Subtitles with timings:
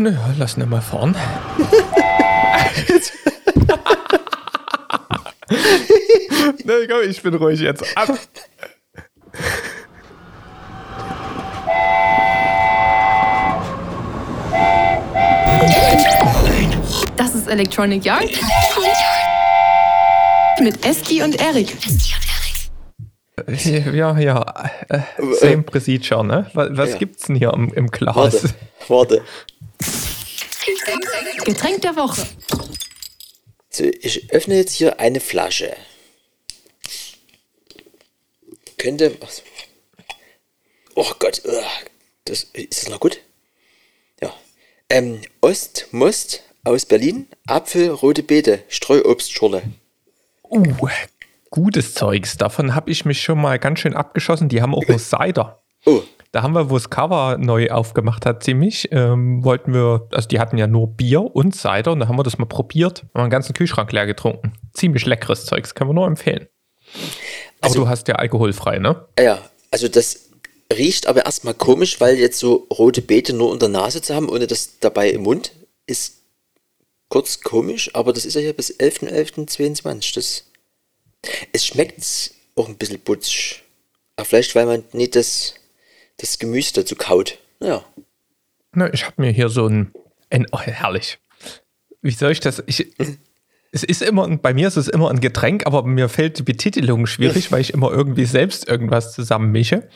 [0.00, 1.14] Naja, lass ihn mal fahren.
[6.64, 7.84] Na komm, ich bin ruhig jetzt.
[7.98, 8.08] Ab.
[17.16, 18.30] Das ist Electronic Yard.
[20.62, 21.76] Mit Eski und Erik.
[23.94, 24.44] Ja, ja.
[24.88, 25.00] Äh,
[25.40, 26.46] same procedure, ne?
[26.54, 26.96] Was, was Ja.
[26.98, 28.16] gibt's denn hier im, im Glas?
[28.16, 28.50] Warte,
[28.88, 29.22] warte.
[31.44, 32.26] Getränk der Woche.
[33.70, 35.76] So, ich öffne jetzt hier eine Flasche.
[38.78, 39.16] Könnte.
[39.20, 39.42] was-
[40.94, 41.42] Oh Gott,
[42.24, 43.20] das, ist das noch gut?
[44.20, 44.34] Ja.
[44.88, 49.62] Ähm, Ostmost aus Berlin, Apfel, rote Beete, Streuobstschorle.
[50.42, 50.88] Uh,
[51.50, 52.36] gutes Zeugs.
[52.36, 54.48] Davon habe ich mich schon mal ganz schön abgeschossen.
[54.48, 55.62] Die haben auch noch Cider.
[55.86, 56.02] Oh,
[56.32, 60.38] Da haben wir, wo es Cover neu aufgemacht hat, ziemlich, ähm, wollten wir, also die
[60.38, 63.30] hatten ja nur Bier und Cider und da haben wir das mal probiert, haben einen
[63.30, 64.52] ganzen Kühlschrank leer getrunken.
[64.72, 66.46] Ziemlich leckeres Zeugs, kann man nur empfehlen.
[67.60, 69.06] Aber Also- du hast ja alkoholfrei, ne?
[69.18, 70.28] ah ja, also das
[70.72, 74.28] riecht aber erstmal komisch, weil jetzt so rote Beete nur unter der Nase zu haben,
[74.28, 75.50] ohne das dabei im Mund,
[75.86, 76.18] ist
[77.08, 80.14] kurz komisch, aber das ist ja hier bis 11.11.22.
[80.14, 80.44] Das,
[81.52, 82.00] es schmeckt
[82.54, 83.62] auch ein bisschen butsch.
[84.14, 85.54] Aber vielleicht, weil man nicht das,
[86.20, 87.38] das Gemüse dazu kaut.
[87.62, 87.84] Ja.
[88.72, 89.92] Na, ich habe mir hier so ein,
[90.30, 91.18] ein oh, herrlich.
[92.02, 92.62] Wie soll ich das?
[92.66, 92.86] Ich,
[93.72, 97.06] es ist immer, bei mir ist es immer ein Getränk, aber mir fällt die Betitelung
[97.06, 99.88] schwierig, weil ich immer irgendwie selbst irgendwas zusammenmische.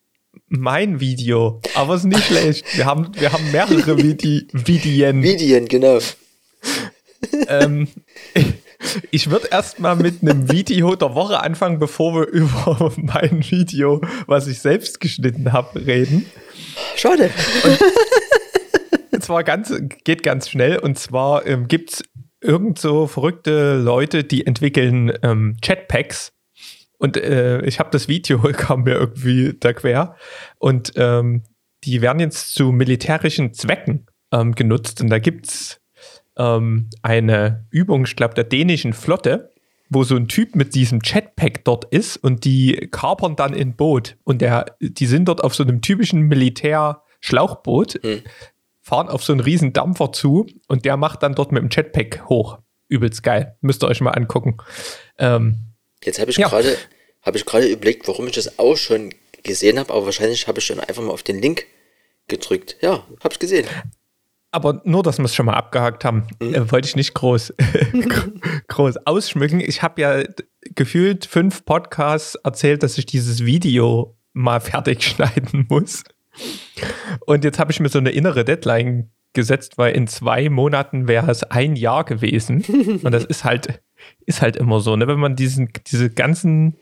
[0.49, 1.61] mein Video.
[1.75, 2.77] Aber es ist nicht schlecht.
[2.77, 5.23] Wir haben, wir haben mehrere Vidi Vidien.
[5.23, 5.99] Vidien, genau.
[7.49, 7.89] ähm,
[9.11, 14.47] ich würde erstmal mit einem Video der Woche anfangen, bevor wir über mein Video, was
[14.47, 16.27] ich selbst geschnitten habe, reden.
[16.97, 17.31] Schade.
[19.13, 19.73] Und zwar ganz,
[20.05, 20.79] geht ganz schnell.
[20.79, 22.03] Und zwar ähm, gibt es
[22.41, 26.33] irgend so verrückte Leute, die entwickeln ähm, Chatpacks.
[26.99, 30.17] Und äh, ich habe das Video, kam mir irgendwie da quer.
[30.59, 31.43] Und ähm,
[31.85, 35.01] die werden jetzt zu militärischen Zwecken ähm, genutzt.
[35.01, 35.81] Und da gibt es
[36.37, 39.53] ähm, eine Übung, ich glaube, der dänischen Flotte,
[39.89, 44.17] wo so ein Typ mit diesem Jetpack dort ist und die kapern dann in Boot.
[44.25, 48.01] Und der, die sind dort auf so einem typischen Militär-Schlauchboot,
[48.83, 52.29] fahren auf so einen riesen Dampfer zu und der macht dann dort mit dem Jetpack
[52.29, 52.59] hoch.
[52.89, 53.57] Übelst geil.
[53.61, 54.57] Müsst ihr euch mal angucken.
[55.19, 56.49] Ähm, Jetzt habe ich Ja.
[56.49, 56.77] gerade
[57.23, 59.13] habe ich gerade überlegt, warum ich das auch schon
[59.43, 61.67] gesehen habe, aber wahrscheinlich habe ich schon einfach mal auf den Link
[62.29, 62.77] gedrückt.
[62.81, 63.67] Ja, habe ich gesehen.
[64.53, 67.53] aber nur, dass wir es schon mal abgehakt haben, äh, wollte ich nicht groß,
[68.69, 69.61] groß ausschmücken.
[69.61, 70.23] Ich habe ja
[70.75, 76.05] gefühlt fünf Podcasts erzählt, dass ich dieses Video mal fertig schneiden muss.
[77.27, 81.31] Und jetzt habe ich mir so eine innere Deadline gesetzt, weil in zwei Monaten wäre
[81.31, 82.63] es ein Jahr gewesen.
[83.03, 83.81] Und das ist halt,
[84.27, 85.07] ist halt immer so, ne?
[85.07, 86.77] Wenn man diesen, diese ganzen,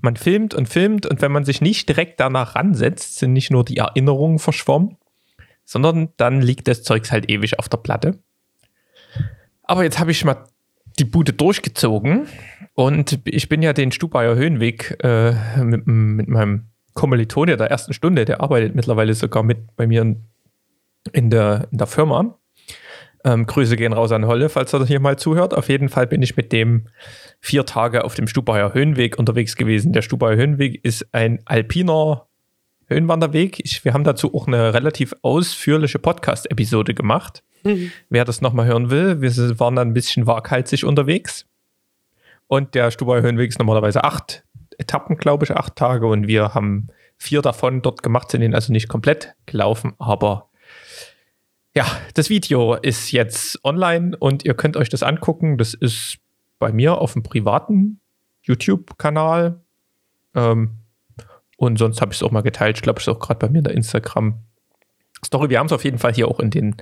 [0.00, 3.64] man filmt und filmt und wenn man sich nicht direkt danach ransetzt, sind nicht nur
[3.64, 4.96] die Erinnerungen verschwommen,
[5.64, 8.18] sondern dann liegt das Zeugs halt ewig auf der Platte.
[9.62, 10.44] Aber jetzt habe ich mal
[10.98, 12.26] die Bude durchgezogen
[12.74, 18.24] und ich bin ja den Stubaier Höhenweg äh, mit, mit meinem Kommilitone der ersten Stunde,
[18.24, 20.02] der arbeitet mittlerweile sogar mit bei mir
[21.12, 22.36] in, der, in der Firma.
[23.24, 25.52] Ähm, Grüße gehen raus an Holle, falls er hier mal zuhört.
[25.54, 26.88] Auf jeden Fall bin ich mit dem
[27.38, 29.92] vier Tage auf dem Stubaier Höhenweg unterwegs gewesen.
[29.92, 32.26] Der Stubaier Höhenweg ist ein alpiner
[32.86, 33.60] Höhenwanderweg.
[33.60, 37.42] Ich, wir haben dazu auch eine relativ ausführliche Podcast-Episode gemacht.
[37.62, 37.92] Mhm.
[38.08, 41.46] Wer das nochmal hören will, wir waren dann ein bisschen waghalsig unterwegs.
[42.46, 44.44] Und der Stubaier Höhenweg ist normalerweise acht
[44.78, 46.06] Etappen, glaube ich, acht Tage.
[46.06, 50.49] Und wir haben vier davon dort gemacht, sind ihn also nicht komplett gelaufen, aber
[51.74, 55.56] ja, das Video ist jetzt online und ihr könnt euch das angucken.
[55.56, 56.18] Das ist
[56.58, 58.00] bei mir auf dem privaten
[58.42, 59.60] YouTube-Kanal.
[60.34, 60.78] Ähm,
[61.56, 62.78] und sonst habe ich es auch mal geteilt.
[62.78, 65.50] Ich glaube, es ist auch gerade bei mir in der Instagram-Story.
[65.50, 66.76] Wir haben es auf jeden Fall hier auch in den,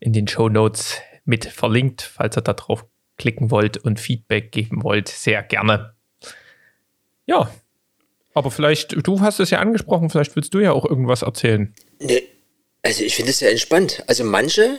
[0.00, 2.84] in den Show Notes mit verlinkt, falls ihr da drauf
[3.16, 5.08] klicken wollt und Feedback geben wollt.
[5.08, 5.94] Sehr gerne.
[7.26, 7.48] Ja,
[8.34, 11.72] aber vielleicht, du hast es ja angesprochen, vielleicht willst du ja auch irgendwas erzählen.
[12.00, 12.22] Nee,
[12.84, 14.04] also ich finde es sehr entspannt.
[14.06, 14.78] Also manche,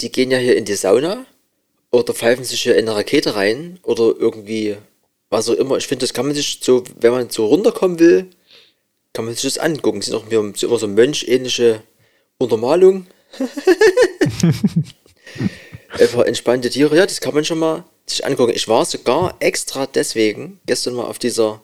[0.00, 1.26] die gehen ja hier in die Sauna
[1.90, 4.76] oder pfeifen sich hier in eine Rakete rein oder irgendwie
[5.30, 5.78] was auch immer.
[5.78, 8.26] Ich finde, das kann man sich so, wenn man so runterkommen will,
[9.14, 10.02] kann man sich das angucken.
[10.02, 11.82] Sind auch immer so Mönch-ähnliche
[12.38, 13.06] Untermalung.
[15.98, 16.96] Einfach entspannte Tiere.
[16.96, 18.52] Ja, das kann man schon mal sich angucken.
[18.54, 21.62] Ich war sogar extra deswegen gestern mal auf dieser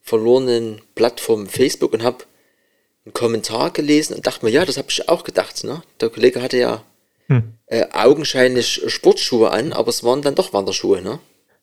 [0.00, 2.24] verlorenen Plattform Facebook und habe
[3.04, 5.64] einen Kommentar gelesen und dachte mir, ja, das habe ich auch gedacht.
[5.64, 5.82] Ne?
[6.00, 6.82] Der Kollege hatte ja
[7.28, 7.54] hm.
[7.66, 11.02] äh, augenscheinlich Sportschuhe an, aber es waren dann doch Wanderschuhe.
[11.02, 11.18] Ne?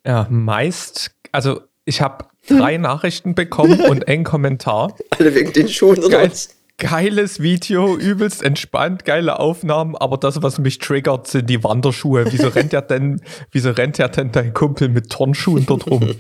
[0.06, 4.96] Ja, meist, also ich habe drei Nachrichten bekommen und einen Kommentar.
[5.12, 6.50] Alle wegen den Schuhen oder Geil, was?
[6.78, 12.26] Geiles Video, übelst entspannt, geile Aufnahmen, aber das, was mich triggert, sind die Wanderschuhe.
[12.32, 13.22] Wieso rennt er denn,
[13.52, 16.16] wieso rennt er denn dein Kumpel mit Turnschuhen dort rum?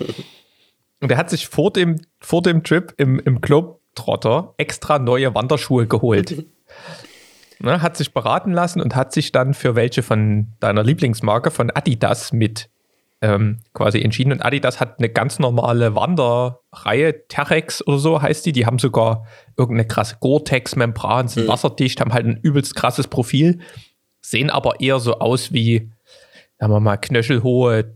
[0.99, 5.33] Und er hat sich vor dem, vor dem Trip im, im Club Trotter extra neue
[5.35, 6.45] Wanderschuhe geholt.
[7.59, 11.69] ne, hat sich beraten lassen und hat sich dann für welche von deiner Lieblingsmarke von
[11.69, 12.69] Adidas mit
[13.21, 14.31] ähm, quasi entschieden.
[14.31, 18.51] Und Adidas hat eine ganz normale Wanderreihe, Terex oder so heißt die.
[18.51, 19.25] Die haben sogar
[19.57, 21.49] irgendeine krasse Gore-Tex-Membran, sind mhm.
[21.49, 23.59] wasserdicht, haben halt ein übelst krasses Profil,
[24.21, 25.91] sehen aber eher so aus wie,
[26.57, 27.95] sagen wir mal, knöchelhohe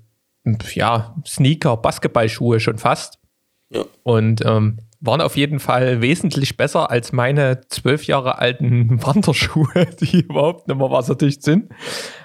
[0.74, 3.20] ja, Sneaker, Basketballschuhe schon fast.
[3.70, 3.84] Ja.
[4.04, 10.22] Und ähm, waren auf jeden Fall wesentlich besser als meine zwölf Jahre alten Wanderschuhe, die
[10.22, 11.70] überhaupt nicht mehr wasserdicht sind.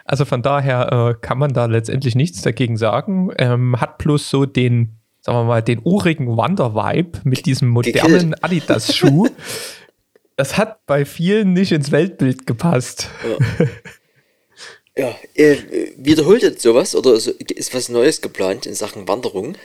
[0.04, 3.30] Also von daher äh, kann man da letztendlich nichts dagegen sagen.
[3.38, 9.28] Ähm, hat plus so den, sagen wir mal, den urigen Wander-Vibe mit diesem modernen Adidas-Schuh.
[10.36, 13.08] das hat bei vielen nicht ins Weltbild gepasst.
[13.58, 13.66] Ja.
[14.96, 15.56] Ja, äh,
[15.96, 19.56] wiederholt jetzt sowas oder ist was Neues geplant in Sachen Wanderung?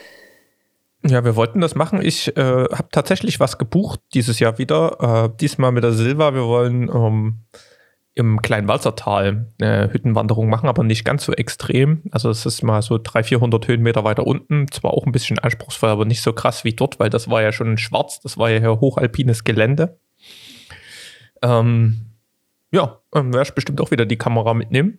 [1.08, 2.00] Ja, wir wollten das machen.
[2.02, 5.28] Ich äh, habe tatsächlich was gebucht dieses Jahr wieder.
[5.30, 6.34] Äh, diesmal mit der Silva.
[6.34, 7.40] Wir wollen ähm,
[8.14, 12.02] im kleinen Walzertal eine Hüttenwanderung machen, aber nicht ganz so extrem.
[12.10, 14.70] Also es ist mal so 300, 400 Höhenmeter weiter unten.
[14.72, 17.52] Zwar auch ein bisschen anspruchsvoll, aber nicht so krass wie dort, weil das war ja
[17.52, 18.20] schon schwarz.
[18.20, 19.98] Das war ja hochalpines Gelände.
[21.42, 22.06] Ähm,
[22.72, 24.98] ja, ähm, werde ich bestimmt auch wieder die Kamera mitnehmen.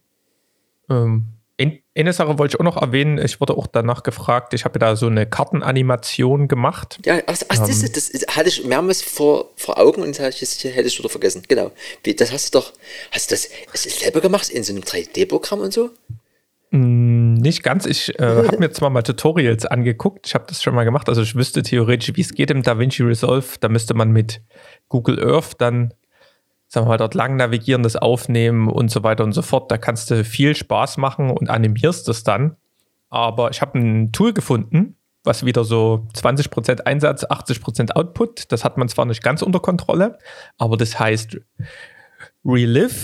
[0.90, 3.18] Ähm, eine Sache wollte ich auch noch erwähnen.
[3.18, 4.54] Ich wurde auch danach gefragt.
[4.54, 7.00] Ich habe da so eine Kartenanimation gemacht.
[7.06, 10.38] Ja, ach, ach das, ähm, das, das, hatte ich mehrmals vor, vor Augen und das
[10.64, 11.44] hätte ich wieder vergessen.
[11.48, 11.72] Genau.
[12.04, 12.74] Wie, das hast du doch.
[13.12, 15.90] Hast du das, das selber gemacht in so einem 3D-Programm und so?
[16.70, 17.88] Mm, nicht ganz.
[17.88, 20.28] Ich äh, habe mir zwar mal Tutorials angeguckt.
[20.28, 21.10] Ich habe das schon mal gemacht.
[21.10, 23.48] Also ich wüsste theoretisch, wie es geht im DaVinci Resolve.
[23.60, 24.42] Da müsste man mit
[24.90, 25.94] Google Earth dann
[26.68, 29.72] sagen wir mal, dort lang navigieren, das aufnehmen und so weiter und so fort.
[29.72, 32.58] Da kannst du viel Spaß machen und animierst es dann.
[33.10, 38.52] Aber ich habe ein Tool gefunden, was wieder so 20% Einsatz, 80% Output.
[38.52, 40.18] Das hat man zwar nicht ganz unter Kontrolle,
[40.58, 41.40] aber das heißt
[42.44, 42.96] Relive,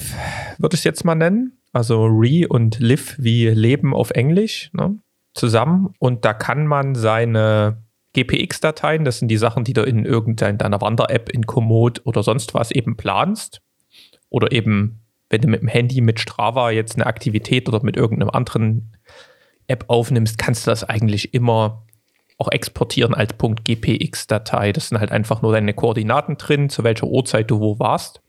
[0.58, 1.60] würde ich es jetzt mal nennen.
[1.72, 5.00] Also Re und Live wie Leben auf Englisch ne,
[5.34, 5.93] zusammen.
[6.00, 7.83] Und da kann man seine
[8.13, 12.72] GPX-Dateien, das sind die Sachen, die du in irgendeiner Wander-App in Komoot oder sonst was
[12.72, 13.62] eben planst.
[14.29, 18.29] Oder eben, wenn du mit dem Handy mit Strava jetzt eine Aktivität oder mit irgendeinem
[18.29, 18.96] anderen
[19.67, 21.86] App aufnimmst, kannst du das eigentlich immer
[22.38, 24.74] auch exportieren als .gpx-Datei.
[24.74, 28.22] Das sind halt einfach nur deine Koordinaten drin, zu welcher Uhrzeit du wo warst.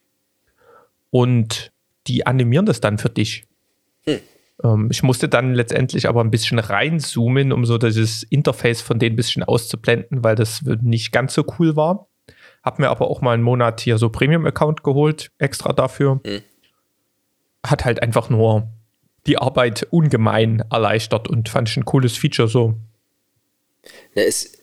[1.10, 1.72] Und
[2.06, 3.44] die animieren das dann für dich.
[4.04, 4.20] Hm.
[4.64, 9.12] Ähm, ich musste dann letztendlich aber ein bisschen reinzoomen, um so dieses Interface von denen
[9.12, 12.08] ein bisschen auszublenden, weil das nicht ganz so cool war.
[12.62, 16.20] Hab mir aber auch mal einen Monat hier so Premium-Account geholt, extra dafür.
[16.24, 16.42] Mhm.
[17.64, 18.68] Hat halt einfach nur
[19.26, 22.74] die Arbeit ungemein erleichtert und fand ich ein cooles Feature so.
[24.14, 24.58] Na, es,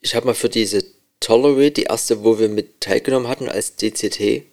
[0.00, 0.84] ich habe mal für diese
[1.18, 4.44] Tolerate, die erste, wo wir mit teilgenommen hatten als DCT,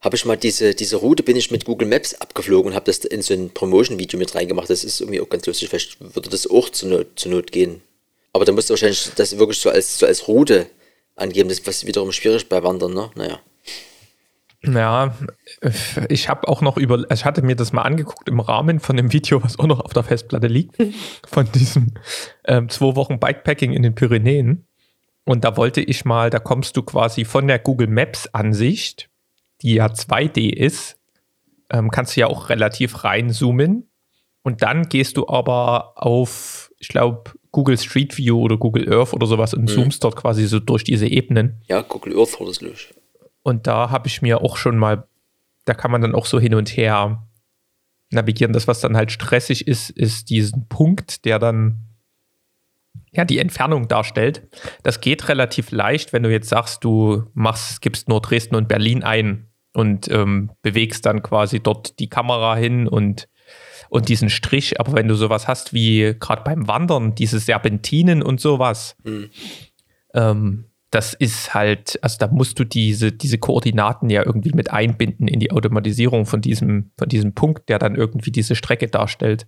[0.00, 2.98] habe ich mal diese, diese Route, bin ich mit Google Maps abgeflogen und habe das
[3.00, 4.70] in so ein Promotion-Video mit reingemacht.
[4.70, 5.68] Das ist irgendwie auch ganz lustig.
[5.68, 7.82] Vielleicht würde das auch zur Not, zur Not gehen.
[8.32, 10.66] Aber da musst du wahrscheinlich das wirklich so als, so als Route
[11.16, 11.48] angeben.
[11.48, 13.10] Das ist was wiederum schwierig bei Wandern, ne?
[13.14, 13.40] Naja.
[14.62, 15.16] Ja,
[16.10, 18.96] ich habe auch noch über, also ich hatte mir das mal angeguckt im Rahmen von
[18.96, 20.76] dem Video, was auch noch auf der Festplatte liegt,
[21.26, 21.94] von diesem
[22.44, 24.66] ähm, zwei Wochen Bikepacking in den Pyrenäen.
[25.24, 29.09] Und da wollte ich mal, da kommst du quasi von der Google Maps Ansicht,
[29.62, 30.98] die ja 2D ist,
[31.70, 33.86] ähm, kannst du ja auch relativ reinzoomen.
[34.42, 39.26] Und dann gehst du aber auf, ich glaube, Google Street View oder Google Earth oder
[39.26, 39.68] sowas und Mhm.
[39.68, 41.60] zoomst dort quasi so durch diese Ebenen.
[41.68, 42.86] Ja, Google Earth war das los.
[43.42, 45.06] Und da habe ich mir auch schon mal,
[45.64, 47.26] da kann man dann auch so hin und her
[48.10, 48.52] navigieren.
[48.52, 51.78] Das, was dann halt stressig ist, ist diesen Punkt, der dann
[53.12, 54.48] ja die Entfernung darstellt.
[54.82, 59.02] Das geht relativ leicht, wenn du jetzt sagst, du machst, gibst nur Dresden und Berlin
[59.02, 63.28] ein und ähm, bewegst dann quasi dort die Kamera hin und
[63.88, 68.40] und diesen Strich, aber wenn du sowas hast wie gerade beim Wandern, diese Serpentinen und
[68.40, 68.96] sowas,
[70.14, 75.28] ähm, das ist halt, also da musst du diese, diese Koordinaten ja irgendwie mit einbinden
[75.28, 79.46] in die Automatisierung von diesem, von diesem Punkt, der dann irgendwie diese Strecke darstellt.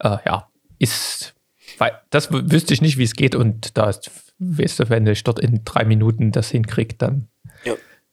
[0.00, 1.34] Äh, ja, ist,
[1.78, 5.24] weil das wüsste ich nicht, wie es geht und da ist, weißt du, wenn ich
[5.24, 7.28] dort in drei Minuten das hinkriege, dann.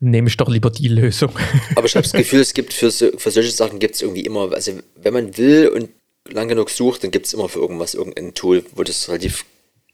[0.01, 1.31] Nehme ich doch lieber die Lösung.
[1.75, 4.25] Aber ich habe das Gefühl, es gibt für, so, für solche Sachen gibt es irgendwie
[4.25, 5.89] immer, also wenn man will und
[6.29, 9.45] lang genug sucht, dann gibt es immer für irgendwas irgendein Tool, wo das relativ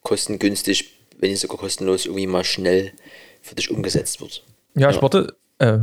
[0.02, 2.94] kostengünstig, wenn nicht sogar kostenlos, irgendwie mal schnell
[3.42, 4.44] für dich umgesetzt wird.
[4.76, 5.02] Ja, ich Ja.
[5.02, 5.80] wurde, äh,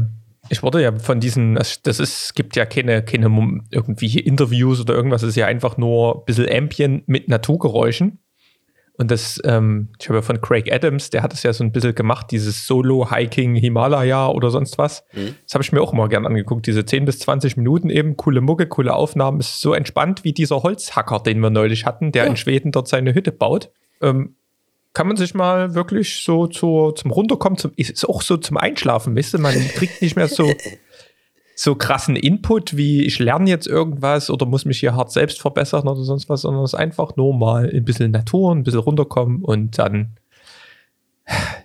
[0.49, 3.27] ich wurde ja von diesen, das das ist, es gibt ja keine, keine
[3.71, 8.19] irgendwie Interviews oder irgendwas, es ist ja einfach nur ein bisschen Ambient mit Naturgeräuschen.
[8.97, 11.73] Und das, ähm, ich habe ja von Craig Adams, der hat es ja so ein
[11.73, 15.05] bisschen gemacht, dieses Solo-Hiking Himalaya oder sonst was.
[15.47, 18.41] Das habe ich mir auch immer gern angeguckt, diese 10 bis 20 Minuten eben, coole
[18.41, 22.31] Mucke, coole Aufnahmen, ist so entspannt wie dieser Holzhacker, den wir neulich hatten, der Ja.
[22.31, 23.71] in Schweden dort seine Hütte baut.
[24.01, 24.37] Ähm,
[24.93, 29.17] kann man sich mal wirklich so zur, zum Runterkommen, zum, ist auch so zum Einschlafen,
[29.17, 30.49] weißt du, man kriegt nicht mehr so,
[31.57, 35.87] so krassen Input, wie ich lerne jetzt irgendwas oder muss mich hier hart selbst verbessern
[35.87, 39.43] oder sonst was, sondern es ist einfach nur mal ein bisschen Natur, ein bisschen runterkommen
[39.43, 40.17] und dann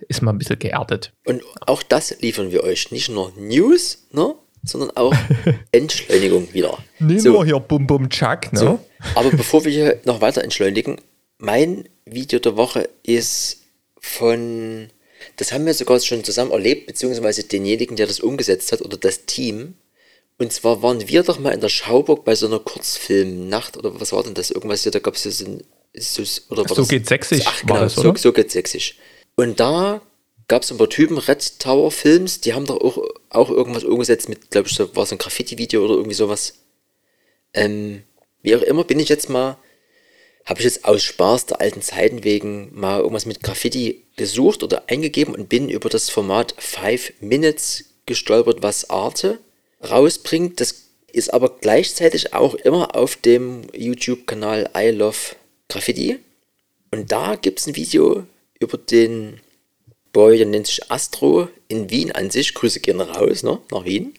[0.08, 1.12] ist man ein bisschen geerdet.
[1.26, 2.90] Und auch das liefern wir euch.
[2.90, 5.14] Nicht nur News, ne, sondern auch
[5.72, 6.78] Entschleunigung wieder.
[6.98, 7.34] Nehmen So.
[7.34, 8.58] wir hier Bum Bum Chuck, ne?
[8.58, 8.78] So,
[9.14, 11.00] aber bevor wir hier noch weiter entschleunigen,
[11.38, 13.62] mein Video der Woche ist
[13.98, 14.88] von,
[15.36, 19.26] das haben wir sogar schon zusammen erlebt, beziehungsweise denjenigen, der das umgesetzt hat oder das
[19.26, 19.74] Team.
[20.40, 24.10] Und zwar waren wir doch mal in der Schauburg bei so einer Kurzfilmnacht oder was
[24.12, 24.50] war denn das?
[24.50, 25.62] Irgendwas hier, da gab es ja so ein,
[25.94, 28.96] so, oder war So geht sächsisch Ach, genau, das, so, so geht sächsisch.
[29.36, 30.00] Und da
[30.48, 34.30] gab es ein paar Typen, Red Tower Films, die haben doch auch, auch irgendwas umgesetzt
[34.30, 36.54] mit, glaube ich, so, war so ein Graffiti-Video oder irgendwie sowas.
[37.52, 38.04] Ähm,
[38.40, 39.58] wie auch immer, bin ich jetzt mal,
[40.46, 44.84] habe ich jetzt aus Spaß der alten Zeiten wegen mal irgendwas mit Graffiti gesucht oder
[44.86, 49.38] eingegeben und bin über das Format 5 Minutes gestolpert, was Arte
[49.88, 50.60] rausbringt.
[50.60, 55.36] Das ist aber gleichzeitig auch immer auf dem YouTube-Kanal I Love
[55.68, 56.18] Graffiti.
[56.90, 58.26] Und da gibt es ein Video
[58.58, 59.40] über den
[60.12, 62.54] Boy, der nennt sich Astro in Wien an sich.
[62.54, 63.60] Grüße gehen raus, ne?
[63.70, 64.14] Nach Wien.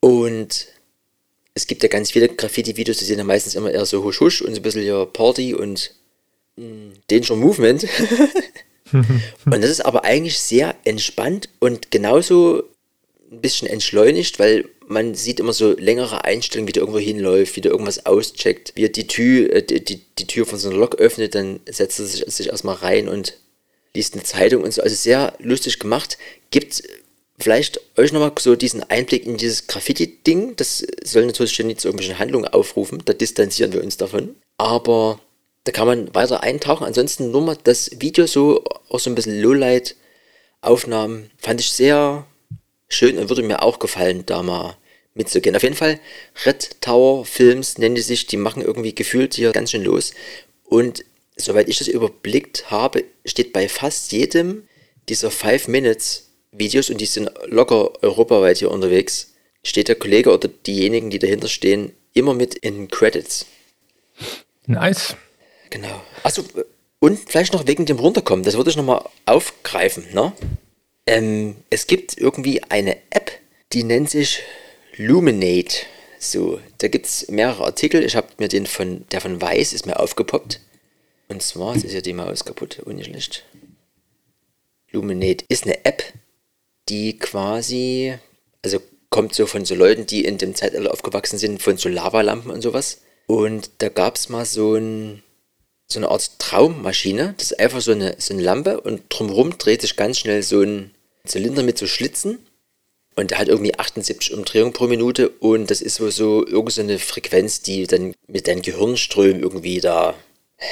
[0.00, 0.66] Und
[1.54, 4.40] es gibt ja ganz viele Graffiti-Videos, die sind ja meistens immer eher so husch husch
[4.40, 5.94] und so ein bisschen ja Party und
[6.56, 7.86] mh, Danger Movement.
[8.92, 12.64] und das ist aber eigentlich sehr entspannt und genauso
[13.30, 17.60] ein bisschen entschleunigt, weil man sieht immer so längere Einstellungen, wie der irgendwo hinläuft, wie
[17.60, 20.78] der irgendwas auscheckt, wie er die Tür, äh, die, die, die Tür von so einer
[20.78, 23.34] Lok öffnet, dann setzt er sich, sich erstmal rein und
[23.94, 24.82] liest eine Zeitung und so.
[24.82, 26.18] Also sehr lustig gemacht.
[26.50, 26.82] Gibt
[27.38, 30.56] vielleicht euch nochmal so diesen Einblick in dieses Graffiti-Ding.
[30.56, 34.34] Das soll natürlich schon nicht zu irgendwelchen Handlungen aufrufen, da distanzieren wir uns davon.
[34.58, 35.20] Aber
[35.64, 36.86] da kann man weiter eintauchen.
[36.86, 42.26] Ansonsten nur mal das Video so, auch so ein bisschen Lowlight-Aufnahmen, fand ich sehr
[42.90, 44.76] schön und würde mir auch gefallen, da mal
[45.14, 45.56] mitzugehen.
[45.56, 45.98] Auf jeden Fall,
[46.44, 50.12] Red Tower Films nennen die sich, die machen irgendwie gefühlt hier ganz schön los.
[50.64, 51.04] Und
[51.36, 54.68] soweit ich das überblickt habe, steht bei fast jedem
[55.08, 60.48] dieser 5 Minutes Videos, und die sind locker europaweit hier unterwegs, steht der Kollege oder
[60.48, 63.46] diejenigen, die dahinter stehen, immer mit in Credits.
[64.66, 65.14] Nice.
[65.70, 66.02] Genau.
[66.24, 66.42] Achso,
[66.98, 70.32] und vielleicht noch wegen dem Runterkommen, das würde ich nochmal aufgreifen, ne?
[71.06, 73.30] Ähm, es gibt irgendwie eine App,
[73.72, 74.42] die nennt sich
[74.96, 75.86] Luminate.
[76.18, 78.04] So, da gibt es mehrere Artikel.
[78.04, 80.60] Ich habe mir den von, der von Weiß ist mir aufgepoppt.
[81.28, 83.44] Und zwar, jetzt ist ja die Maus kaputt, oh nicht schlecht.
[84.90, 86.02] Luminate ist eine App,
[86.88, 88.14] die quasi,
[88.62, 88.80] also
[89.10, 92.62] kommt so von so Leuten, die in dem Zeitalter aufgewachsen sind, von so Lavalampen und
[92.62, 93.00] sowas.
[93.26, 95.22] Und da gab es mal so, ein,
[95.92, 97.34] so eine Art Traummaschine.
[97.36, 100.62] Das ist einfach so eine, so eine Lampe und drumherum dreht sich ganz schnell so
[100.62, 100.92] ein
[101.26, 102.38] Zylinder mit so Schlitzen.
[103.16, 107.04] Und der hat irgendwie 78 Umdrehungen pro Minute und das ist wohl so irgendeine so
[107.04, 110.14] Frequenz, die dann mit deinen Gehirnströmen irgendwie da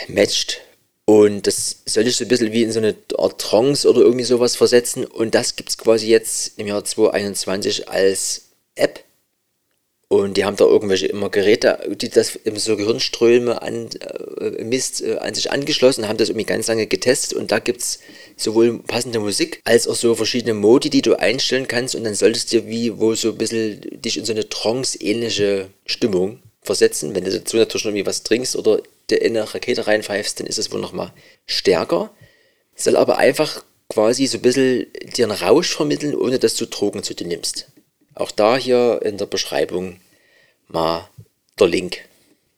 [0.06, 0.60] matcht.
[1.04, 4.24] Und das soll ich so ein bisschen wie in so eine Art Trance oder irgendwie
[4.24, 5.04] sowas versetzen.
[5.04, 9.02] Und das gibt es quasi jetzt im Jahr 2021 als App.
[10.10, 13.90] Und die haben da irgendwelche immer Geräte, die das eben so Gehirnströme an,
[14.40, 17.82] äh, misst, äh, an sich angeschlossen, haben das irgendwie ganz lange getestet und da gibt
[17.82, 17.98] es
[18.34, 22.54] sowohl passende Musik als auch so verschiedene Modi, die du einstellen kannst und dann solltest
[22.54, 27.14] du wie wo so ein bisschen dich in so eine Trance-ähnliche Stimmung versetzen.
[27.14, 30.46] Wenn du dazu natürlich noch irgendwie was trinkst oder dir in eine Rakete reinpfeifst, dann
[30.46, 31.12] ist es wohl nochmal
[31.44, 32.10] stärker.
[32.74, 34.86] Soll aber einfach quasi so ein bisschen
[35.16, 37.66] dir einen Rausch vermitteln, ohne dass du Drogen zu dir nimmst.
[38.18, 40.00] Auch da hier in der Beschreibung
[40.66, 41.08] mal
[41.58, 41.98] der Link.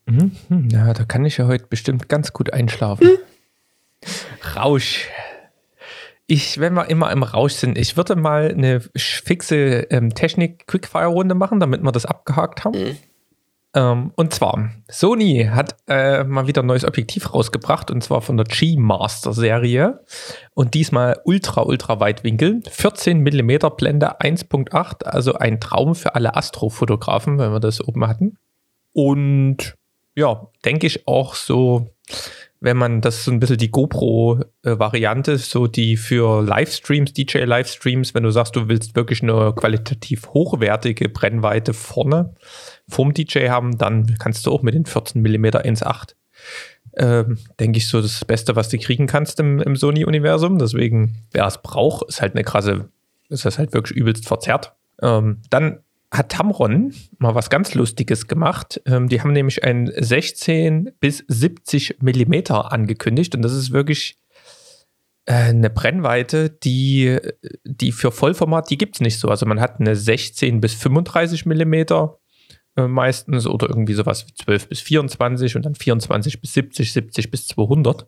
[0.07, 0.33] Mhm.
[0.73, 3.07] Ja, da kann ich ja heute bestimmt ganz gut einschlafen.
[3.07, 3.19] Hm?
[4.57, 5.09] Rausch.
[6.27, 11.61] Ich, wenn wir immer im Rausch sind, ich würde mal eine fixe ähm, Technik-Quickfire-Runde machen,
[11.61, 12.83] damit wir das abgehakt haben.
[12.83, 12.99] Mhm.
[13.73, 18.37] Ähm, und zwar, Sony hat äh, mal wieder ein neues Objektiv rausgebracht und zwar von
[18.37, 20.05] der G-Master-Serie.
[20.55, 22.63] Und diesmal ultra, ultra Weitwinkel.
[22.69, 28.37] 14 mm Blende 1.8, also ein Traum für alle Astrofotografen, wenn wir das oben hatten.
[28.93, 29.77] Und
[30.17, 31.91] ja, denke ich auch so,
[32.61, 38.31] wenn man das so ein bisschen die GoPro-Variante, so die für Livestreams, DJ-Livestreams, wenn du
[38.31, 42.35] sagst, du willst wirklich eine qualitativ hochwertige Brennweite vorne
[42.91, 46.15] vom DJ haben, dann kannst du auch mit den 14 mm 1.8
[46.97, 50.59] ähm, denke ich, so das Beste, was du kriegen kannst im, im Sony-Universum.
[50.59, 52.89] Deswegen, wer es braucht, ist halt eine krasse,
[53.29, 54.75] ist das halt wirklich übelst verzerrt.
[55.01, 58.81] Ähm, dann hat Tamron mal was ganz Lustiges gemacht.
[58.87, 64.19] Ähm, die haben nämlich ein 16 bis 70 Millimeter angekündigt und das ist wirklich
[65.27, 67.19] äh, eine Brennweite, die,
[67.65, 69.29] die für Vollformat, die gibt es nicht so.
[69.29, 72.19] Also man hat eine 16 bis 35 Millimeter
[72.77, 77.31] äh, meistens oder irgendwie sowas wie 12 bis 24 und dann 24 bis 70, 70
[77.31, 78.07] bis 200.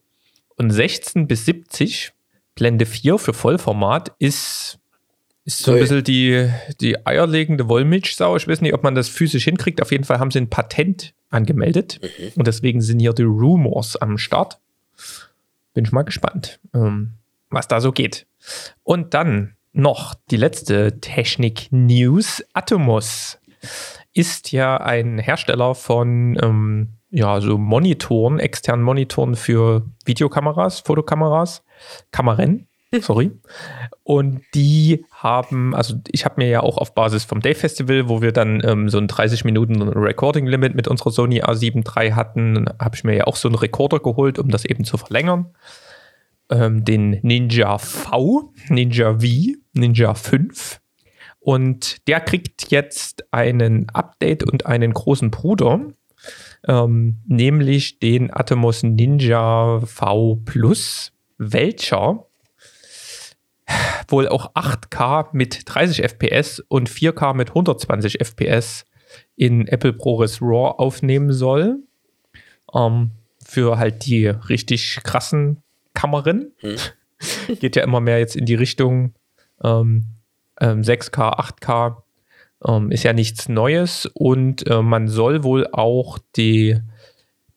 [0.56, 2.12] Und 16 bis 70,
[2.54, 4.78] Blende 4 für Vollformat, ist,
[5.44, 6.48] ist so ein bisschen die,
[6.80, 8.36] die eierlegende Wollmilchsau.
[8.36, 9.82] Ich weiß nicht, ob man das physisch hinkriegt.
[9.82, 12.32] Auf jeden Fall haben sie ein Patent angemeldet mhm.
[12.36, 14.58] und deswegen sind hier die Rumors am Start.
[15.74, 17.14] Bin ich mal gespannt, ähm,
[17.48, 18.26] was da so geht.
[18.84, 22.44] Und dann noch die letzte Technik-News.
[22.52, 23.38] Atomos
[24.14, 31.62] ist ja ein Hersteller von ähm, ja, so Monitoren, externen Monitoren für Videokameras, Fotokameras,
[32.10, 33.02] Kameren, hm.
[33.02, 33.30] sorry.
[34.02, 38.22] Und die haben, also ich habe mir ja auch auf Basis vom Day Festival, wo
[38.22, 42.66] wir dann ähm, so ein 30 Minuten Recording Limit mit unserer Sony A7 III hatten,
[42.78, 45.54] habe ich mir ja auch so einen Rekorder geholt, um das eben zu verlängern.
[46.50, 49.26] Ähm, den Ninja V, Ninja V,
[49.74, 50.81] Ninja 5
[51.42, 55.80] und der kriegt jetzt einen Update und einen großen Bruder,
[56.68, 62.26] ähm, nämlich den Atomos Ninja V Plus, welcher
[64.08, 68.84] wohl auch 8K mit 30 FPS und 4K mit 120 FPS
[69.34, 71.80] in Apple ProRes RAW aufnehmen soll.
[72.72, 73.10] Ähm,
[73.44, 75.62] für halt die richtig krassen
[75.94, 76.52] Kammern.
[76.58, 76.76] Hm.
[77.60, 79.14] Geht ja immer mehr jetzt in die Richtung,
[79.62, 80.06] ähm,
[80.62, 80.82] 6K, ähm,
[81.34, 82.02] 8K
[82.66, 86.78] ähm, ist ja nichts Neues und äh, man soll wohl auch die,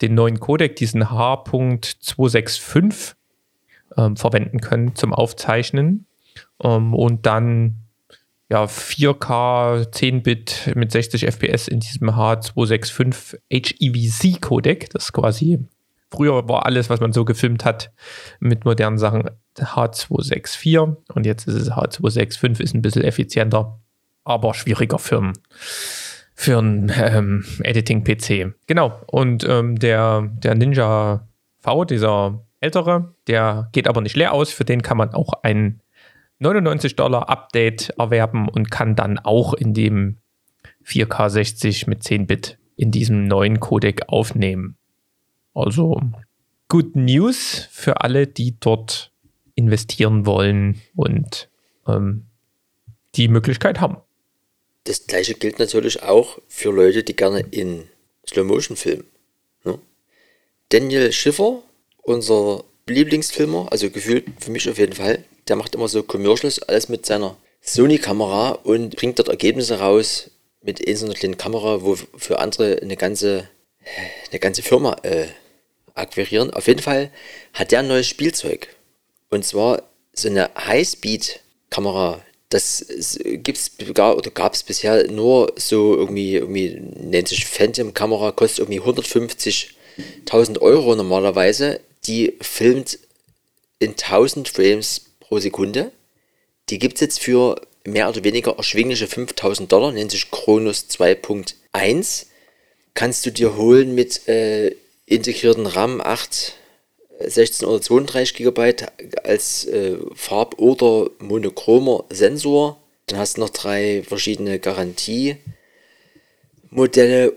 [0.01, 3.15] den neuen Codec, diesen H.265,
[3.97, 6.05] ähm, verwenden können zum Aufzeichnen
[6.63, 7.81] ähm, und dann
[8.49, 14.91] ja, 4K 10-Bit mit 60 FPS in diesem H265 HEVC Codec.
[14.91, 15.65] Das ist quasi,
[16.11, 17.91] früher war alles, was man so gefilmt hat,
[18.39, 23.79] mit modernen Sachen H264 und jetzt ist es H265, ist ein bisschen effizienter,
[24.23, 25.33] aber schwieriger für einen
[26.37, 28.53] für ein ähm, Editing-PC.
[28.67, 28.99] Genau.
[29.07, 31.27] Und ähm, der, der Ninja
[31.59, 34.51] V, dieser ältere, der geht aber nicht leer aus.
[34.51, 35.81] Für den kann man auch ein
[36.39, 40.17] 99 Dollar Update erwerben und kann dann auch in dem
[40.85, 44.77] 4K 60 mit 10 Bit in diesem neuen Codec aufnehmen.
[45.55, 45.99] Also
[46.67, 49.11] Good News für alle, die dort
[49.55, 51.49] investieren wollen und
[51.87, 52.25] ähm,
[53.15, 53.97] die Möglichkeit haben.
[54.83, 57.87] das gleiche gilt natürlich auch für Leute, die gerne in
[58.27, 59.05] Slow-Motion filmen.
[59.63, 59.79] Ne?
[60.69, 61.63] Daniel Schiffer,
[62.03, 66.89] unser Lieblingsfilmer, also gefühlt für mich auf jeden Fall, der macht immer so Commercials, alles
[66.89, 70.29] mit seiner Sony-Kamera und bringt dort Ergebnisse raus
[70.61, 73.49] mit einer kleinen Kamera, wo für andere eine ganze,
[74.29, 75.27] eine ganze Firma äh,
[75.95, 76.51] akquirieren.
[76.51, 77.09] Auf jeden Fall
[77.53, 78.67] hat der ein neues Spielzeug.
[79.29, 82.21] Und zwar so eine Highspeed-Kamera.
[82.49, 82.85] Das
[83.23, 90.59] gibt's oder gab es bisher nur so irgendwie, irgendwie nennt sich Phantom-Kamera, kostet irgendwie 150.000
[90.59, 91.79] Euro normalerweise.
[92.05, 92.99] Die filmt
[93.79, 95.91] in 1000 Frames pro Sekunde.
[96.69, 102.25] Die gibt es jetzt für mehr oder weniger erschwingliche 5000 Dollar, nennt sich Chronos 2.1.
[102.93, 104.75] Kannst du dir holen mit äh,
[105.05, 106.53] integrierten RAM 8,
[107.19, 108.75] 16 oder 32 GB
[109.23, 112.77] als äh, Farb- oder monochromer Sensor.
[113.07, 115.41] Dann hast du noch drei verschiedene Garantiemodelle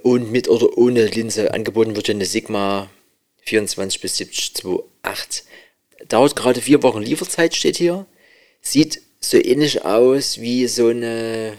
[0.02, 2.90] und mit oder ohne Linse angeboten wird eine Sigma
[3.42, 5.44] 24 bis 7028.
[6.08, 8.06] Dauert gerade vier Wochen Lieferzeit, steht hier.
[8.60, 11.54] Sieht so ähnlich aus wie so eine,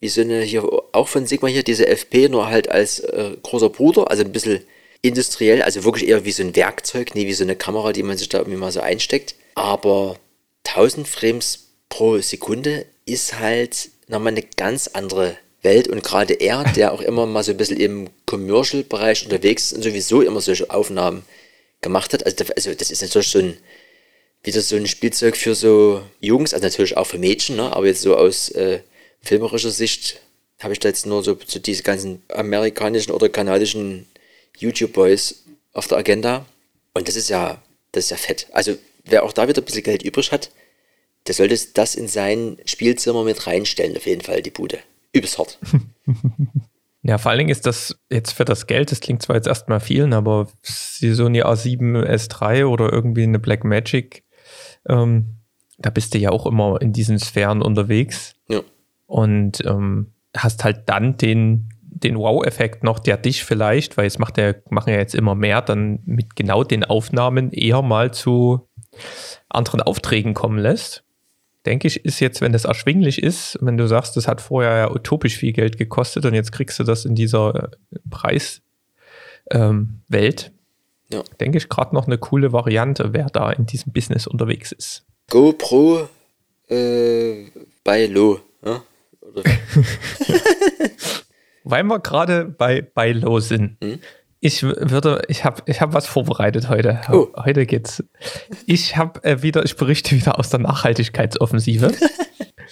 [0.00, 3.68] wie so eine hier, auch von Sigma hier, diese FP, nur halt als äh, großer
[3.68, 4.62] Bruder, also ein bisschen
[5.02, 8.18] industriell, also wirklich eher wie so ein Werkzeug, nie wie so eine Kamera, die man
[8.18, 9.34] sich da irgendwie mal so einsteckt.
[9.54, 10.18] Aber
[10.66, 16.92] 1000 Frames pro Sekunde ist halt nochmal eine ganz andere Welt und gerade er, der
[16.92, 21.24] auch immer mal so ein bisschen im Commercial-Bereich unterwegs ist und sowieso immer solche Aufnahmen
[21.80, 23.56] gemacht hat, also, also das ist natürlich so ein
[24.42, 27.74] wieder so ein Spielzeug für so Jungs, also natürlich auch für Mädchen, ne?
[27.74, 28.80] aber jetzt so aus äh,
[29.20, 30.20] filmerischer Sicht
[30.60, 34.06] habe ich da jetzt nur so, so diese ganzen amerikanischen oder kanadischen
[34.58, 36.44] YouTube-Boys auf der Agenda.
[36.94, 38.46] Und das ist ja, das ist ja fett.
[38.52, 40.50] Also wer auch da wieder ein bisschen Geld übrig hat,
[41.26, 44.78] der sollte das in sein Spielzimmer mit reinstellen, auf jeden Fall, die Bude.
[45.12, 45.58] Übelst hart.
[47.02, 49.80] Ja, vor allen Dingen ist das jetzt für das Geld, das klingt zwar jetzt erstmal
[49.80, 50.48] vielen, aber
[51.00, 54.22] die Sony A7 S3 oder irgendwie eine Blackmagic
[54.88, 55.36] ähm,
[55.78, 58.34] da bist du ja auch immer in diesen Sphären unterwegs.
[58.48, 58.60] Ja.
[59.06, 61.70] Und ähm, hast halt dann den,
[62.02, 65.62] den Wow-Effekt noch, der dich vielleicht, weil es macht ja, machen ja jetzt immer mehr,
[65.62, 68.68] dann mit genau den Aufnahmen eher mal zu
[69.48, 71.04] anderen Aufträgen kommen lässt.
[71.66, 74.90] Denke ich, ist jetzt, wenn das erschwinglich ist, wenn du sagst, das hat vorher ja
[74.90, 78.62] utopisch viel Geld gekostet und jetzt kriegst du das in dieser äh, Preiswelt,
[79.50, 80.02] ähm,
[81.10, 81.22] ja.
[81.38, 85.04] denke ich, gerade noch eine coole Variante, wer da in diesem Business unterwegs ist.
[85.28, 86.08] GoPro
[86.68, 87.50] äh,
[87.84, 88.40] bei Low.
[88.64, 88.82] Ja?
[91.64, 93.76] Weil wir gerade bei, bei Low sind.
[93.82, 93.98] Hm?
[94.42, 97.00] Ich würde, ich habe ich hab was vorbereitet heute.
[97.12, 97.28] Oh.
[97.36, 98.02] Heute geht's.
[98.64, 101.92] Ich habe äh, wieder, ich berichte wieder aus der Nachhaltigkeitsoffensive.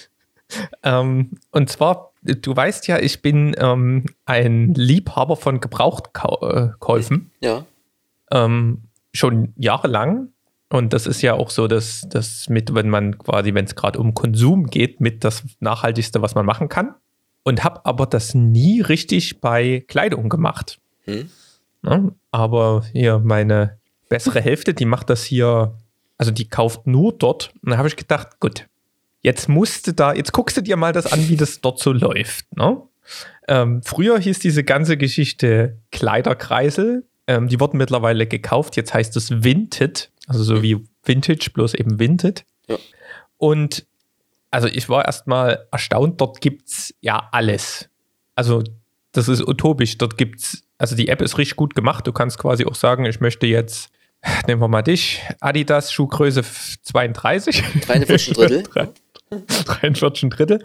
[0.83, 7.33] ähm, und zwar, du weißt ja, ich bin ähm, ein Liebhaber von Gebrauchtkäufen.
[7.41, 7.67] Ja
[8.31, 10.33] ähm, schon jahrelang.
[10.71, 13.99] Und das ist ja auch so, dass das mit, wenn man quasi, wenn es gerade
[13.99, 16.95] um Konsum geht, mit das Nachhaltigste, was man machen kann.
[17.45, 20.79] Und habe aber das nie richtig bei Kleidung gemacht.
[21.05, 21.31] Hm.
[21.85, 25.75] Ja, aber hier meine bessere Hälfte, die macht das hier,
[26.17, 27.53] also die kauft nur dort.
[27.63, 28.67] Und da habe ich gedacht, gut,
[29.23, 32.45] jetzt musste da, jetzt guckst du dir mal das an, wie das dort so läuft.
[32.57, 32.83] Ne?
[33.47, 37.07] Ähm, früher hieß diese ganze Geschichte Kleiderkreisel.
[37.27, 38.77] Ähm, die wurden mittlerweile gekauft.
[38.77, 42.45] Jetzt heißt es Vinted, also so wie Vintage, bloß eben Vinted.
[42.69, 42.77] Ja.
[43.37, 43.87] Und
[44.51, 47.89] also ich war erstmal erstaunt, dort gibt es ja alles.
[48.35, 48.63] Also
[49.13, 49.99] das ist utopisch.
[49.99, 52.07] Dort gibt es, also die App ist richtig gut gemacht.
[52.07, 53.91] Du kannst quasi auch sagen, ich möchte jetzt,
[54.47, 56.43] nehmen wir mal dich, Adidas Schuhgröße
[56.83, 57.63] 32.
[57.87, 58.63] 43 Drittel.
[59.67, 60.65] 43 Drittel.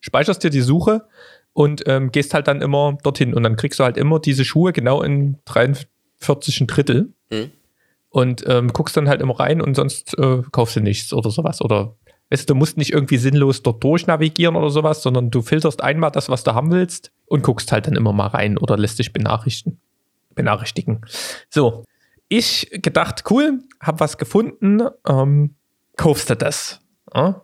[0.00, 1.06] Speicherst dir die Suche
[1.52, 4.72] und ähm, gehst halt dann immer dorthin und dann kriegst du halt immer diese Schuhe
[4.72, 5.88] genau in 43
[6.22, 7.50] 40 Drittel mhm.
[8.08, 11.60] und ähm, guckst dann halt immer rein und sonst äh, kaufst du nichts oder sowas.
[11.60, 11.96] Oder
[12.32, 16.10] weißt du, du musst nicht irgendwie sinnlos dort durchnavigieren oder sowas, sondern du filterst einmal
[16.10, 19.12] das, was du haben willst und guckst halt dann immer mal rein oder lässt dich
[19.12, 19.78] benachrichtigen.
[20.34, 21.02] benachrichtigen.
[21.50, 21.84] So,
[22.28, 25.56] ich gedacht, cool, hab was gefunden, ähm,
[25.96, 26.80] kaufst du das?
[27.14, 27.42] Ja?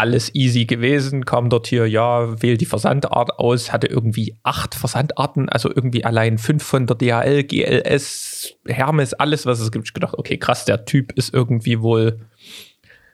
[0.00, 5.50] alles easy gewesen, kam dort hier, ja, wähl die Versandart aus, hatte irgendwie acht Versandarten,
[5.50, 9.88] also irgendwie allein fünf von der DHL, GLS, Hermes, alles, was es gibt.
[9.88, 12.20] Ich gedacht, okay, krass, der Typ ist irgendwie wohl,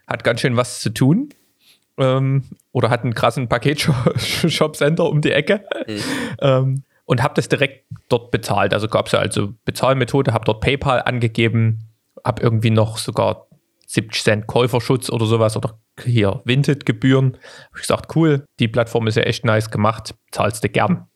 [0.07, 1.29] hat ganz schön was zu tun.
[1.99, 5.65] Ähm, oder hat einen krassen Paketshop-Center um die Ecke.
[5.87, 6.01] Mhm.
[6.41, 8.73] Ähm, und habe das direkt dort bezahlt.
[8.73, 11.85] Also gab es ja also Bezahlmethode, habe dort PayPal angegeben,
[12.23, 13.47] habe irgendwie noch sogar
[13.87, 17.33] 70 Cent Käuferschutz oder sowas oder hier Vinted-Gebühren.
[17.33, 21.07] Habe ich gesagt, cool, die Plattform ist ja echt nice gemacht, zahlst du gern.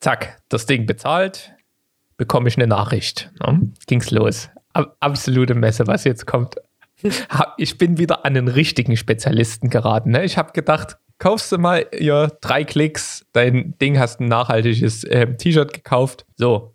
[0.00, 1.52] Zack, das Ding bezahlt,
[2.16, 3.30] bekomme ich eine Nachricht.
[3.40, 3.72] Ne?
[3.86, 4.50] Ging's los.
[4.72, 6.56] Ab absolute Messe, was jetzt kommt.
[7.56, 10.10] Ich bin wieder an den richtigen Spezialisten geraten.
[10.10, 10.24] Ne?
[10.24, 15.36] Ich habe gedacht, kaufst du mal ja, drei Klicks, dein Ding hast ein nachhaltiges äh,
[15.36, 16.26] T-Shirt gekauft.
[16.36, 16.74] So,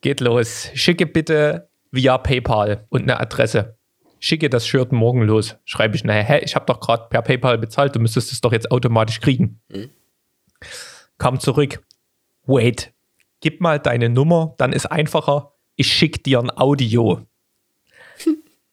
[0.00, 0.70] geht los.
[0.74, 3.76] Schicke bitte via PayPal und eine Adresse.
[4.20, 5.56] Schicke das Shirt morgen los.
[5.64, 8.52] Schreibe ich, naja, hä, ich habe doch gerade per PayPal bezahlt, du müsstest es doch
[8.52, 9.60] jetzt automatisch kriegen.
[9.68, 9.90] Mhm.
[11.18, 11.82] Kam zurück.
[12.44, 12.92] Wait,
[13.40, 15.52] gib mal deine Nummer, dann ist einfacher.
[15.76, 17.20] Ich schicke dir ein Audio.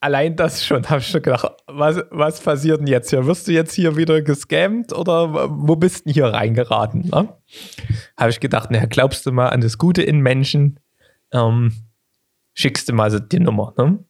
[0.05, 3.25] Allein das schon, habe ich schon gedacht, was, was passiert denn jetzt hier?
[3.25, 7.09] Wirst du jetzt hier wieder gescammt oder wo bist du denn hier reingeraten?
[7.09, 7.35] Ne?
[8.15, 10.79] Habe ich gedacht, naja, glaubst du mal an das Gute in Menschen?
[11.31, 11.73] Ähm,
[12.53, 13.73] schickst du mal so die Nummer.
[13.79, 14.05] Ne?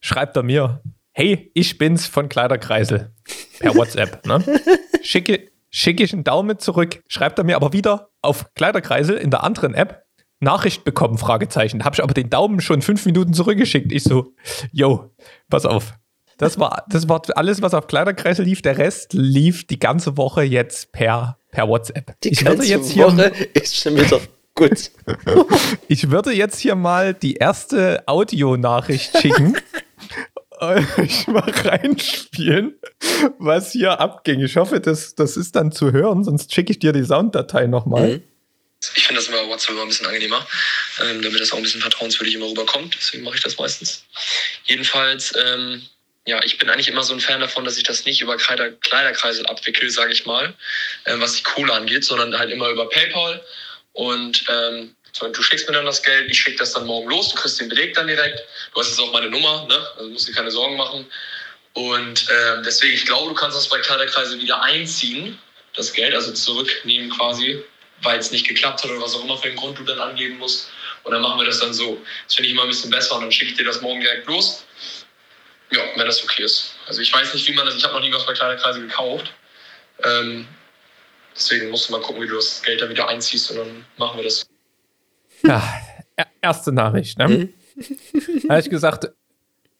[0.00, 0.82] Schreibt er mir,
[1.12, 3.12] hey, ich bin's von Kleiderkreisel.
[3.60, 4.26] Per WhatsApp.
[4.26, 4.42] Ne?
[5.04, 9.44] Schicke, schicke ich einen Daumen zurück, schreibt er mir aber wieder auf Kleiderkreisel in der
[9.44, 10.04] anderen App
[10.42, 11.84] Nachricht bekommen, Fragezeichen.
[11.84, 13.92] Habe ich aber den Daumen schon fünf Minuten zurückgeschickt.
[13.92, 14.34] Ich so,
[14.72, 15.10] yo,
[15.48, 15.94] pass auf.
[16.38, 18.62] Das war, das war alles, was auf Kleiderkreisel lief.
[18.62, 22.20] Der Rest lief die ganze Woche jetzt per, per WhatsApp.
[22.22, 24.20] Die ich ganze würde jetzt Woche hier, ist schon wieder
[24.54, 24.90] gut.
[25.88, 29.56] ich würde jetzt hier mal die erste Audionachricht schicken.
[31.02, 32.74] ich mal reinspielen,
[33.38, 34.40] was hier abging.
[34.40, 38.14] Ich hoffe, das, das ist dann zu hören, sonst schicke ich dir die Sounddatei nochmal.
[38.14, 38.22] Mhm.
[38.94, 40.46] Ich finde das immer WhatsApp immer ein bisschen angenehmer,
[41.00, 42.96] ähm, damit das auch ein bisschen vertrauenswürdig immer rüberkommt.
[43.00, 44.04] Deswegen mache ich das meistens.
[44.64, 45.86] Jedenfalls, ähm,
[46.24, 48.70] ja, ich bin eigentlich immer so ein Fan davon, dass ich das nicht über Kleider
[48.72, 50.54] Kleiderkreisel abwickle, sage ich mal,
[51.06, 53.44] ähm, was die Kohle angeht, sondern halt immer über PayPal.
[53.92, 57.36] Und ähm, du schickst mir dann das Geld, ich schicke das dann morgen los, du
[57.36, 58.40] kriegst den Beleg dann direkt.
[58.72, 59.86] Du hast jetzt auch meine Nummer, ne?
[59.96, 61.06] also musst dir keine Sorgen machen.
[61.74, 65.38] Und ähm, deswegen, ich glaube, du kannst das bei Kleiderkreisel wieder einziehen,
[65.74, 67.62] das Geld, also zurücknehmen quasi,
[68.02, 70.38] weil es nicht geklappt hat oder was auch immer für einen Grund du dann angeben
[70.38, 70.70] musst.
[71.04, 71.98] Und dann machen wir das dann so.
[72.26, 74.26] Das finde ich immer ein bisschen besser und dann schicke ich dir das morgen direkt
[74.26, 74.64] los.
[75.70, 76.74] Ja, wenn das okay ist.
[76.86, 79.32] Also ich weiß nicht, wie man das, ich habe noch nie was bei Kleiderkreise gekauft.
[80.04, 80.46] Ähm,
[81.34, 84.18] deswegen musst du mal gucken, wie du das Geld da wieder einziehst und dann machen
[84.18, 84.46] wir das.
[85.42, 85.62] Ja,
[86.16, 87.18] er- erste Nachricht.
[87.18, 87.48] Ne?
[88.48, 89.08] habe ich gesagt,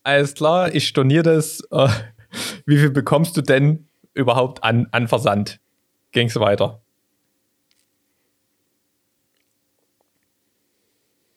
[0.03, 1.63] alles klar, ich storniere das.
[2.67, 5.61] Wie viel bekommst du denn überhaupt an, an Versand?
[6.13, 6.83] Ging's weiter.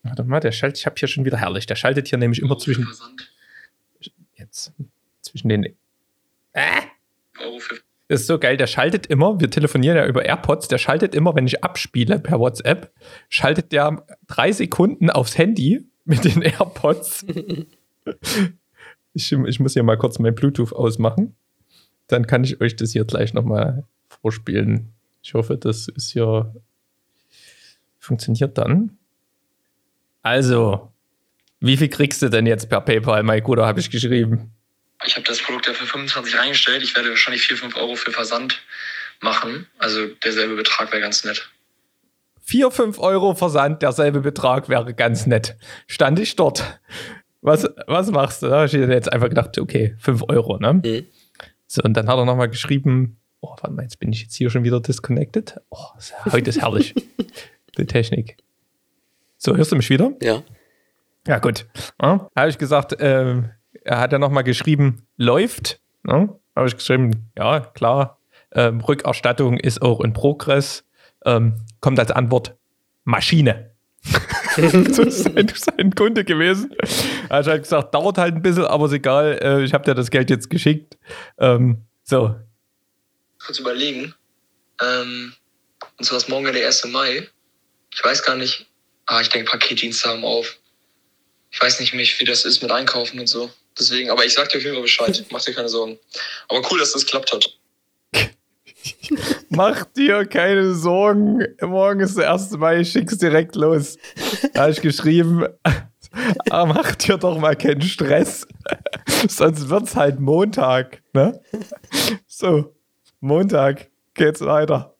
[0.05, 1.65] Warte mal, der schaltet, ich habe hier schon wieder herrlich.
[1.65, 2.87] Der schaltet hier nämlich immer zwischen,
[4.35, 4.71] jetzt,
[5.21, 5.63] zwischen den.
[6.53, 6.81] Äh,
[8.07, 11.35] das ist so geil, der schaltet immer, wir telefonieren ja über AirPods, der schaltet immer,
[11.35, 12.93] wenn ich abspiele per WhatsApp,
[13.29, 17.25] schaltet der drei Sekunden aufs Handy mit den AirPods.
[19.13, 21.35] ich, ich muss hier mal kurz mein Bluetooth ausmachen.
[22.05, 24.93] Dann kann ich euch das hier gleich nochmal vorspielen.
[25.23, 26.53] Ich hoffe, das ist hier
[27.97, 28.99] funktioniert dann.
[30.25, 30.91] Also,
[31.59, 34.51] wie viel kriegst du denn jetzt per PayPal, mein Guter, habe ich geschrieben.
[35.05, 36.81] Ich habe das Produkt ja für 25 reingestellt.
[36.81, 38.59] Ich werde wahrscheinlich 4, 5 Euro für Versand
[39.21, 39.67] machen.
[39.77, 41.47] Also derselbe Betrag wäre ganz nett.
[42.41, 45.57] 4, 5 Euro Versand, derselbe Betrag wäre ganz nett.
[45.85, 46.79] Stand ich dort.
[47.41, 48.47] Was, was machst du?
[48.47, 50.73] Da habe ich jetzt einfach gedacht, okay, 5 Euro, ne?
[50.73, 51.05] Mhm.
[51.67, 54.49] So, und dann hat er nochmal geschrieben, oh, warte mal, jetzt bin ich jetzt hier
[54.49, 55.61] schon wieder disconnected.
[55.69, 55.89] Oh,
[56.31, 56.95] heute ist herrlich.
[57.77, 58.37] Die Technik.
[59.45, 60.11] So, hörst du mich wieder?
[60.23, 60.41] Ja.
[61.27, 61.67] Ja, gut.
[62.01, 63.51] Ja, habe ich gesagt, ähm,
[63.83, 65.79] er hat ja nochmal geschrieben, läuft.
[66.07, 68.19] Ja, habe ich geschrieben, ja, klar.
[68.53, 70.83] Ähm, Rückerstattung ist auch in Progress.
[71.25, 72.55] Ähm, kommt als Antwort
[73.03, 73.69] Maschine.
[74.55, 76.73] so ist sein, sein Kunde gewesen.
[77.29, 79.37] Er hat halt gesagt, dauert halt ein bisschen, aber ist egal.
[79.43, 80.97] Äh, ich habe dir das Geld jetzt geschickt.
[81.37, 82.33] Ähm, so,
[83.45, 84.15] Kurz überlegen.
[84.81, 85.33] Ähm,
[85.99, 86.85] und zwar ist morgen ja der 1.
[86.85, 87.27] Mai.
[87.93, 88.67] Ich weiß gar nicht.
[89.05, 90.57] Ah, ich denke, Paketdienste haben auf.
[91.51, 93.49] Ich weiß nicht, mich, wie das ist mit Einkaufen und so.
[93.77, 95.25] Deswegen, aber ich sag dir auf jeden Fall Bescheid.
[95.31, 95.99] Mach dir keine Sorgen.
[96.49, 97.57] Aber cool, dass das geklappt hat.
[99.49, 101.45] Mach dir keine Sorgen.
[101.61, 102.51] Morgen ist der 1.
[102.51, 103.97] Mai, ich schick's direkt los.
[104.53, 105.45] Da habe ich geschrieben,
[106.49, 108.47] aber mach dir doch mal keinen Stress.
[109.27, 111.01] Sonst wird's halt Montag.
[111.13, 111.41] Ne?
[112.27, 112.75] So,
[113.19, 114.94] Montag geht's weiter.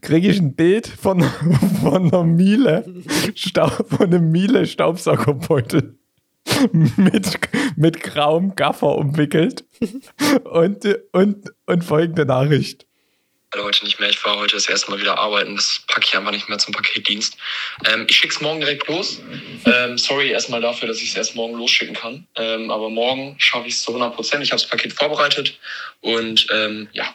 [0.00, 1.22] Kriege ich ein Bild von,
[1.82, 2.84] von einer Miele,
[3.34, 5.98] Staub, von einem Miele Staubsaugerbeutel
[6.72, 7.38] mit,
[7.76, 9.64] mit grauem Gaffer umwickelt
[10.44, 12.86] und, und, und folgende Nachricht.
[13.54, 14.10] leider heute nicht mehr.
[14.10, 15.56] Ich war heute das erste Mal wieder arbeiten.
[15.56, 17.36] Das packe ich einfach nicht mehr zum Paketdienst.
[17.86, 19.20] Ähm, ich schicke es morgen direkt los.
[19.64, 22.26] Ähm, sorry erstmal dafür, dass ich es erst morgen losschicken kann.
[22.36, 24.42] Ähm, aber morgen schaffe ich es zu 100 Prozent.
[24.42, 25.58] Ich habe das Paket vorbereitet
[26.00, 27.14] und ähm, ja,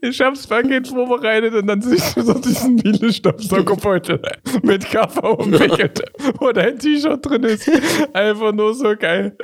[0.00, 4.20] Ich hab's Paket vorbereitet und dann siehst du so diesen Miele-Staubsaugerbeutel
[4.62, 6.02] mit Cover umwickelt,
[6.38, 7.70] wo dein T-Shirt drin ist.
[8.14, 9.36] Einfach nur so geil.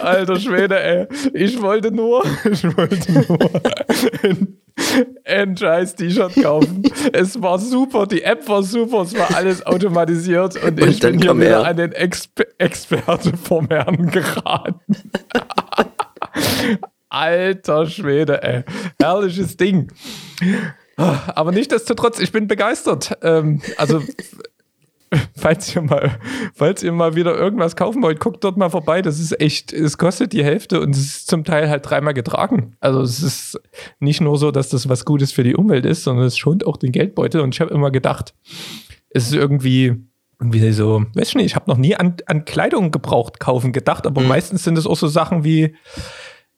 [0.00, 1.06] Alter Schwede, ey.
[1.34, 3.38] Ich wollte nur, ich wollte nur
[4.24, 4.58] ein,
[5.24, 6.82] ein scheiß T-Shirt kaufen.
[7.12, 11.20] Es war super, die App war super, es war alles automatisiert und, Und ich bin
[11.20, 11.66] hier wieder er.
[11.66, 14.80] an den Exper Experte vom Herrn geraten.
[17.12, 18.64] Alter Schwede, ey.
[18.98, 19.92] Herrliches Ding.
[20.96, 23.18] Aber nichtsdestotrotz, ich bin begeistert.
[23.20, 24.02] Ähm, also,
[25.36, 26.18] falls ihr, mal,
[26.54, 29.02] falls ihr mal wieder irgendwas kaufen wollt, guckt dort mal vorbei.
[29.02, 32.76] Das ist echt, es kostet die Hälfte und es ist zum Teil halt dreimal getragen.
[32.80, 33.60] Also, es ist
[34.00, 36.78] nicht nur so, dass das was Gutes für die Umwelt ist, sondern es schont auch
[36.78, 37.42] den Geldbeutel.
[37.42, 38.32] Und ich habe immer gedacht,
[39.10, 39.96] es ist irgendwie.
[40.40, 44.08] Irgendwie so, weiß ich nicht, ich habe noch nie an, an Kleidung gebraucht kaufen gedacht,
[44.08, 45.76] aber meistens sind es auch so Sachen wie,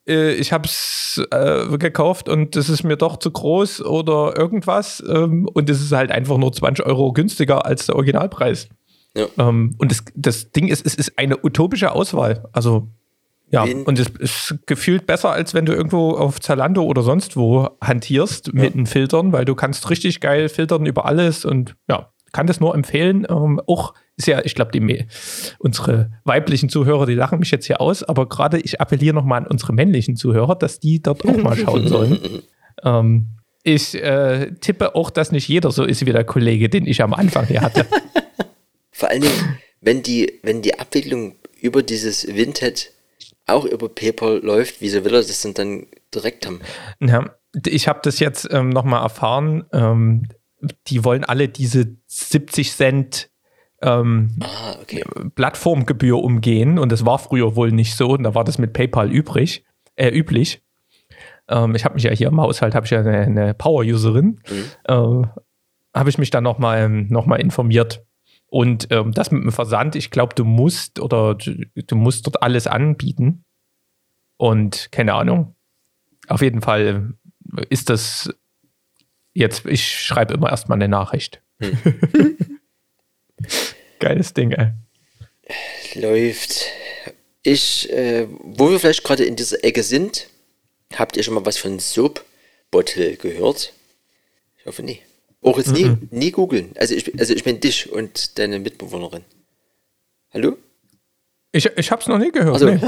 [0.07, 5.03] äh, ich habe es äh, gekauft und es ist mir doch zu groß oder irgendwas
[5.09, 8.69] ähm, und es ist halt einfach nur 20 Euro günstiger als der Originalpreis.
[9.17, 9.27] Ja.
[9.39, 12.49] Ähm, und das, das Ding ist, es ist eine utopische Auswahl.
[12.53, 12.89] Also
[13.51, 17.37] ja, Wen- und es ist gefühlt besser, als wenn du irgendwo auf Zalando oder sonst
[17.37, 22.11] wo hantierst mit den Filtern, weil du kannst richtig geil filtern über alles und ja,
[22.33, 23.27] kann das nur empfehlen.
[23.29, 25.07] Ähm, auch ist ja, ich glaube, die
[25.59, 29.47] unsere weiblichen Zuhörer, die lachen mich jetzt hier aus, aber gerade ich appelliere nochmal an
[29.49, 32.43] unsere männlichen Zuhörer, dass die dort auch mal schauen sollen.
[32.85, 33.29] ähm,
[33.65, 37.15] ich äh, tippe auch, dass nicht jeder so ist wie der Kollege, den ich am
[37.15, 37.87] Anfang hier hatte.
[38.93, 42.93] Vor allen Dingen, wenn die, wenn die Abwicklung über dieses Vinted
[43.47, 46.61] auch über PayPal läuft, wieso will er das denn dann direkt haben?
[47.01, 47.35] Ja,
[47.67, 49.65] ich habe das jetzt ähm, nochmal erfahren.
[49.73, 50.29] Ähm,
[50.87, 53.31] die wollen alle diese 70 Cent
[53.85, 55.05] ähm, Ah, okay.
[55.35, 59.13] Plattformgebühr umgehen und das war früher wohl nicht so und da war das mit PayPal
[59.13, 59.65] übrig,
[59.97, 60.63] äh, üblich.
[61.49, 64.41] Ähm, ich habe mich ja hier im Haushalt, habe ich ja eine, eine Power-Userin,
[64.85, 68.05] äh, habe ich mich dann nochmal noch mal informiert.
[68.47, 72.43] Und ähm, das mit dem Versand, ich glaube, du musst oder du, du musst dort
[72.43, 73.45] alles anbieten.
[74.37, 75.57] Und keine Ahnung.
[76.29, 77.15] Auf jeden Fall
[77.69, 78.33] ist das
[79.35, 81.43] jetzt, ich schreibe immer erstmal eine Nachricht.
[84.05, 84.69] Geiles Ding, ey.
[85.95, 86.67] Läuft.
[87.43, 90.27] Ich, äh, wo wir vielleicht gerade in dieser Ecke sind,
[90.95, 92.23] habt ihr schon mal was von Soap
[92.71, 93.73] Bottle gehört?
[94.59, 95.01] Ich hoffe nie.
[95.41, 96.73] Auch jetzt nie, nie googeln.
[96.77, 99.25] Also ich, also ich meine dich und deine Mitbewohnerin.
[100.35, 100.59] Hallo?
[101.53, 102.53] Ich, ich habe es noch nie gehört.
[102.55, 102.81] Also, Nee.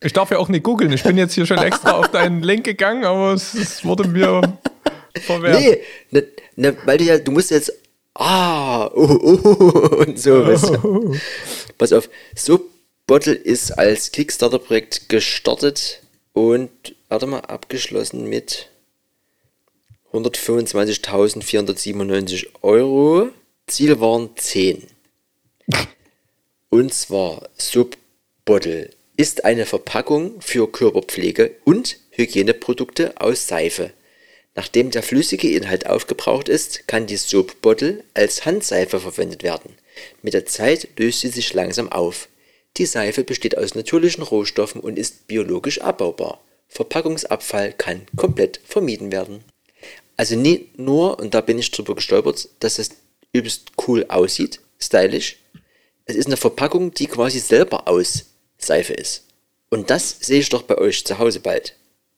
[0.00, 0.92] Ich darf ja auch nicht googeln.
[0.92, 4.58] Ich bin jetzt hier schon extra auf deinen Link gegangen, aber es, es wurde mir
[5.20, 5.60] verwehrt.
[5.60, 5.80] nee,
[6.10, 6.24] ne,
[6.56, 7.72] ne, weil du ja, du musst jetzt,
[8.14, 11.14] ah, uh, uh, und so, weißt du.
[11.78, 12.62] Pass auf, Soap
[13.06, 16.70] Bottle ist als Kickstarter-Projekt gestartet und,
[17.08, 18.68] warte mal, abgeschlossen mit
[20.12, 23.30] 125.497 Euro.
[23.66, 24.86] Ziel waren 10.
[26.70, 27.96] Und zwar Soap
[28.44, 33.92] Bottle ist eine Verpackung für Körperpflege und Hygieneprodukte aus Seife.
[34.54, 39.74] Nachdem der flüssige Inhalt aufgebraucht ist, kann die Soap Bottle als Handseife verwendet werden.
[40.22, 42.28] Mit der Zeit löst sie sich langsam auf.
[42.76, 46.40] Die Seife besteht aus natürlichen Rohstoffen und ist biologisch abbaubar.
[46.68, 49.44] Verpackungsabfall kann komplett vermieden werden.
[50.16, 52.90] Also nie nur, und da bin ich drüber gestolpert, dass es
[53.32, 55.36] übelst cool aussieht, stylisch.
[56.04, 58.26] Es ist eine Verpackung, die quasi selber aus
[58.58, 59.24] Seife ist.
[59.70, 61.76] Und das sehe ich doch bei euch zu Hause bald.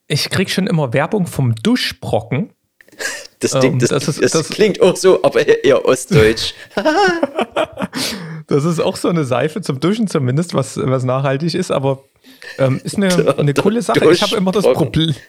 [0.09, 2.51] Ich krieg schon immer Werbung vom Duschbrocken.
[3.41, 6.55] Das, Ähm, Ding, das, das das, ist- das- klingt auch so, aber eher ostdeutsch.
[8.49, 12.05] Das ist auch so eine Seife zum Duschen zumindest, was, was nachhaltig ist, aber
[12.59, 14.11] ähm, ist eine, eine coole Sache.
[14.13, 14.65] Ich habe immer das.
[14.65, 15.15] Problem.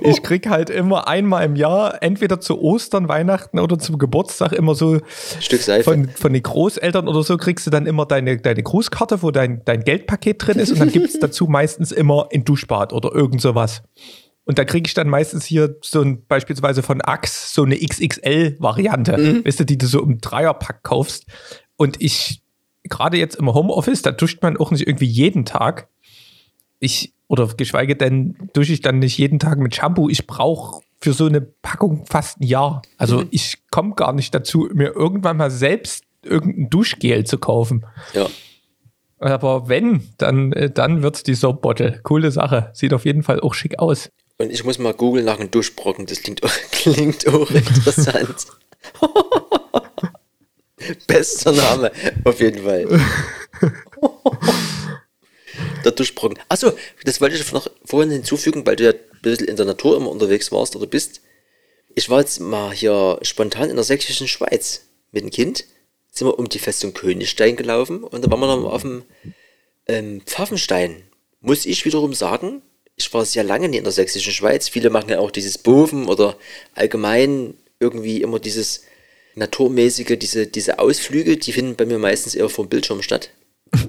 [0.00, 4.74] Ich krieg halt immer einmal im Jahr, entweder zu Ostern, Weihnachten oder zum Geburtstag immer
[4.74, 4.98] so
[5.40, 5.84] Stück Seife.
[5.84, 9.62] von, von den Großeltern oder so kriegst du dann immer deine, deine Grußkarte, wo dein,
[9.64, 13.40] dein Geldpaket drin ist und dann gibt es dazu meistens immer ein Duschbad oder irgend
[13.40, 13.82] sowas.
[14.44, 19.42] Und da kriege ich dann meistens hier so ein, beispielsweise von Axe, so eine XXL-Variante,
[19.44, 21.26] weißt du, die du so im Dreierpack kaufst.
[21.76, 22.42] Und ich,
[22.84, 25.88] gerade jetzt im Homeoffice, da duscht man auch nicht irgendwie jeden Tag.
[26.78, 30.08] Ich, oder geschweige denn, dusche ich dann nicht jeden Tag mit Shampoo.
[30.08, 32.82] Ich brauche für so eine Packung fast ein Jahr.
[32.98, 37.84] Also ich komme gar nicht dazu, mir irgendwann mal selbst irgendein Duschgel zu kaufen.
[38.14, 38.26] Ja.
[39.18, 42.00] Aber wenn, dann, äh, dann wird's die Soap Bottle.
[42.02, 42.70] Coole Sache.
[42.74, 44.10] Sieht auf jeden Fall auch schick aus.
[44.38, 46.06] Und ich muss mal googeln nach einem Duschbrocken.
[46.06, 48.46] Das klingt, auch- klingt auch interessant.
[51.06, 51.90] Bester Name,
[52.24, 53.00] auf jeden Fall.
[55.86, 56.38] der Duschbrocken.
[56.48, 56.72] Achso,
[57.04, 60.10] das wollte ich noch vorhin hinzufügen, weil du ja ein bisschen in der Natur immer
[60.10, 61.22] unterwegs warst oder bist.
[61.94, 64.82] Ich war jetzt mal hier spontan in der sächsischen Schweiz
[65.12, 65.64] mit dem Kind.
[66.10, 69.04] Sind wir um die Festung Königstein gelaufen und da waren wir noch auf dem
[69.86, 71.02] ähm, Pfaffenstein.
[71.40, 72.62] Muss ich wiederum sagen,
[72.96, 74.68] ich war sehr lange nicht in der sächsischen Schweiz.
[74.68, 76.36] Viele machen ja auch dieses Boven oder
[76.74, 78.82] allgemein irgendwie immer dieses
[79.34, 83.30] naturmäßige, diese, diese Ausflüge, die finden bei mir meistens eher vom Bildschirm statt.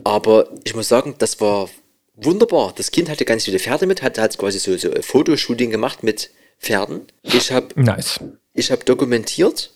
[0.04, 1.70] Aber ich muss sagen, das war
[2.18, 2.74] wunderbar.
[2.76, 6.04] Das Kind hatte ganz viele Pferde mit, hat, hat quasi so, so ein Fotoshooting gemacht
[6.04, 7.08] mit Pferden.
[7.24, 8.20] Ich habe Nice.
[8.54, 9.72] ich habe dokumentiert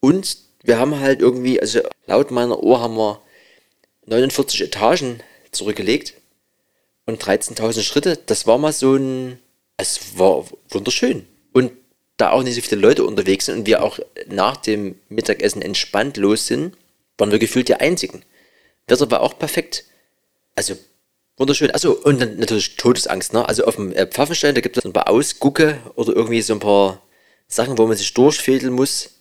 [0.00, 3.20] und wir haben halt irgendwie, also laut meiner Uhr haben wir
[4.06, 5.20] 49 Etagen
[5.50, 6.14] zurückgelegt
[7.06, 8.18] und 13.000 Schritte.
[8.26, 9.38] Das war mal so ein,
[9.76, 11.26] es war wunderschön.
[11.52, 11.72] Und
[12.18, 16.16] da auch nicht so viele Leute unterwegs sind und wir auch nach dem Mittagessen entspannt
[16.16, 16.76] los sind,
[17.16, 18.22] waren wir gefühlt die Einzigen.
[18.86, 19.84] Wetter war auch perfekt.
[20.56, 20.76] Also
[21.38, 21.70] wunderschön.
[21.70, 23.32] Also und dann natürlich Todesangst.
[23.32, 23.46] Ne?
[23.48, 26.60] Also auf dem äh, Pfaffenstein, da gibt es ein paar Ausgucke oder irgendwie so ein
[26.60, 27.02] paar
[27.46, 29.14] Sachen, wo man sich durchfädeln muss.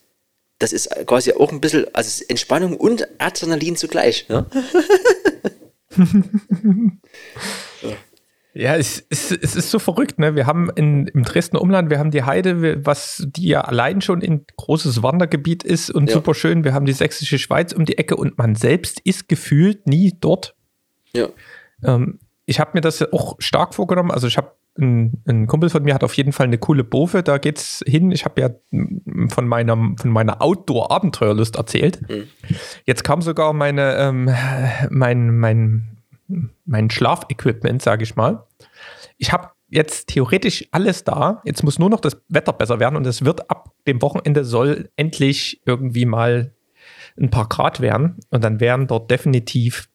[0.59, 4.27] Das ist quasi auch ein bisschen, also Entspannung und Adrenalin zugleich.
[4.27, 4.45] Ne?
[8.53, 10.33] Ja, es, es, es ist so verrückt, ne?
[10.33, 14.23] Wir haben in, im Dresdner Umland, wir haben die Heide, was die ja allein schon
[14.23, 16.15] ein großes Wandergebiet ist und Ja.
[16.15, 16.63] super schön.
[16.63, 20.55] Wir haben die sächsische Schweiz um die Ecke und man selbst ist gefühlt nie dort.
[21.13, 21.29] Ja.
[21.83, 24.11] Ähm, ich habe mir das auch stark vorgenommen.
[24.11, 27.23] Also ich habe ein, ein Kumpel von mir hat auf jeden Fall eine coole Bofe,
[27.23, 28.11] da geht's hin.
[28.11, 31.99] Ich habe ja mm, von meiner, von meiner Outdoor-Abenteuerlust erzählt.
[32.85, 34.29] Jetzt kam sogar meine, ähm,
[34.89, 35.97] mein, mein,
[36.65, 38.45] mein Schlafequipment, sage ich mal.
[39.17, 41.41] Ich habe jetzt theoretisch alles da.
[41.43, 44.89] Jetzt muss nur noch das Wetter besser werden und es wird ab dem Wochenende soll
[44.95, 46.53] endlich irgendwie mal
[47.19, 49.89] ein paar Grad werden und dann wären dort definitiv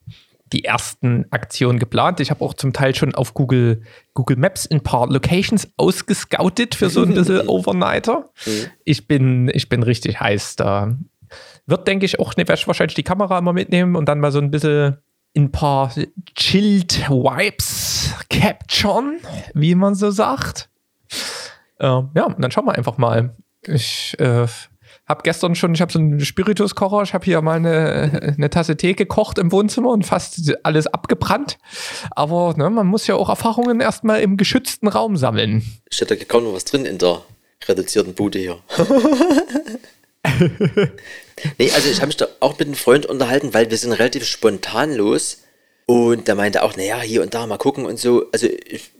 [0.52, 2.20] die ersten Aktionen geplant.
[2.20, 3.82] Ich habe auch zum Teil schon auf Google,
[4.14, 8.30] Google Maps ein paar Locations ausgescoutet für so ein bisschen Overnighter.
[8.84, 10.96] Ich bin, ich bin richtig heiß da.
[11.66, 14.50] Wird, denke ich, auch, ne, wahrscheinlich die Kamera immer mitnehmen und dann mal so ein
[14.50, 14.98] bisschen
[15.36, 15.92] ein paar
[16.34, 19.20] chilled Vibes capturen,
[19.54, 20.68] wie man so sagt.
[21.78, 23.34] Äh, ja, und dann schauen wir einfach mal.
[23.62, 24.46] Ich äh,
[25.12, 28.76] habe gestern schon, ich habe so einen Spirituskocher, ich habe hier mal eine, eine Tasse
[28.76, 31.58] Tee gekocht im Wohnzimmer und fast alles abgebrannt.
[32.12, 35.62] Aber ne, man muss ja auch Erfahrungen erstmal im geschützten Raum sammeln.
[35.90, 37.20] Steht da kaum noch was drin in der
[37.68, 38.58] reduzierten Bude hier.
[41.58, 44.24] nee, also ich habe mich da auch mit einem Freund unterhalten, weil wir sind relativ
[44.26, 45.42] spontan los.
[45.84, 48.24] Und der meinte auch, naja, hier und da mal gucken und so.
[48.32, 48.90] Also ich,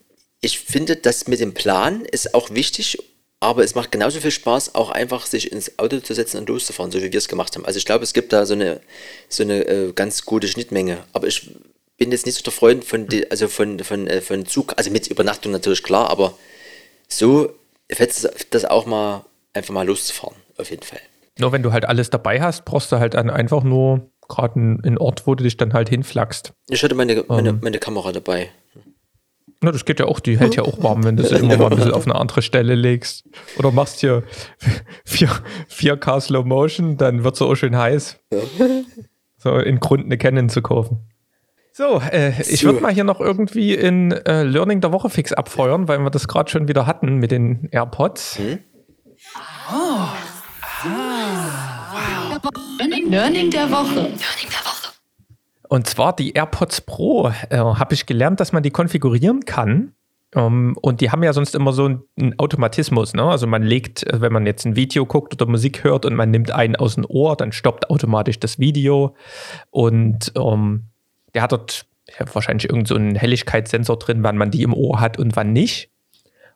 [0.43, 2.99] ich finde, das mit dem Plan ist auch wichtig,
[3.43, 6.93] aber es macht genauso viel Spaß, auch einfach sich ins Auto zu setzen und loszufahren,
[6.93, 7.67] so wie wir es gemacht haben.
[7.67, 8.81] Also ich glaube, es gibt da so eine,
[9.29, 10.99] so eine äh, ganz gute Schnittmenge.
[11.13, 11.51] Aber ich
[11.99, 15.09] bin jetzt nicht so der Freund von, also von, von, äh, von Zug, also mit
[15.09, 16.35] Übernachtung natürlich klar, aber
[17.09, 17.53] so
[17.91, 19.25] fetzt das auch mal
[19.55, 21.01] einfach mal loszufahren, auf jeden Fall.
[21.41, 24.99] Nur wenn du halt alles dabei hast, brauchst du halt dann einfach nur gerade einen,
[24.99, 26.53] Ort, wo du dich dann halt hinflagst.
[26.69, 27.59] Ich hatte meine, meine, Ähm.
[27.61, 28.51] meine Kamera dabei.
[29.65, 31.71] Na, das geht ja auch, die hält ja auch warm, wenn du sie immer mal
[31.71, 33.25] ein bisschen auf eine andere Stelle legst.
[33.57, 34.25] Oder machst hier
[35.05, 35.29] 4,
[35.71, 38.19] 4K Slow Motion, dann wird sie auch schön heiß.
[39.39, 41.09] So in Grund eine Canon zu kaufen.
[41.73, 45.87] So, äh, ich würde mal hier noch irgendwie in äh, Learning der Woche fix abfeuern,
[45.89, 48.39] weil wir das gerade schon wieder hatten mit den AirPods.
[53.09, 54.11] Learning der Woche.
[55.73, 59.95] Und zwar die AirPods Pro äh, habe ich gelernt, dass man die konfigurieren kann.
[60.35, 63.15] Ähm, und die haben ja sonst immer so einen, Automatismus.
[63.15, 63.23] Ne?
[63.23, 66.31] Also man legt, äh, wenn man jetzt ein Video guckt oder Musik hört und man
[66.31, 69.17] nimmt einen aus dem Ohr, dann stoppt automatisch das Video.
[69.71, 70.89] Und ähm,
[71.33, 71.87] der hat dort
[72.35, 75.91] wahrscheinlich irgend so Helligkeitssensor drin, wann man die im Ohr hat und wann nicht.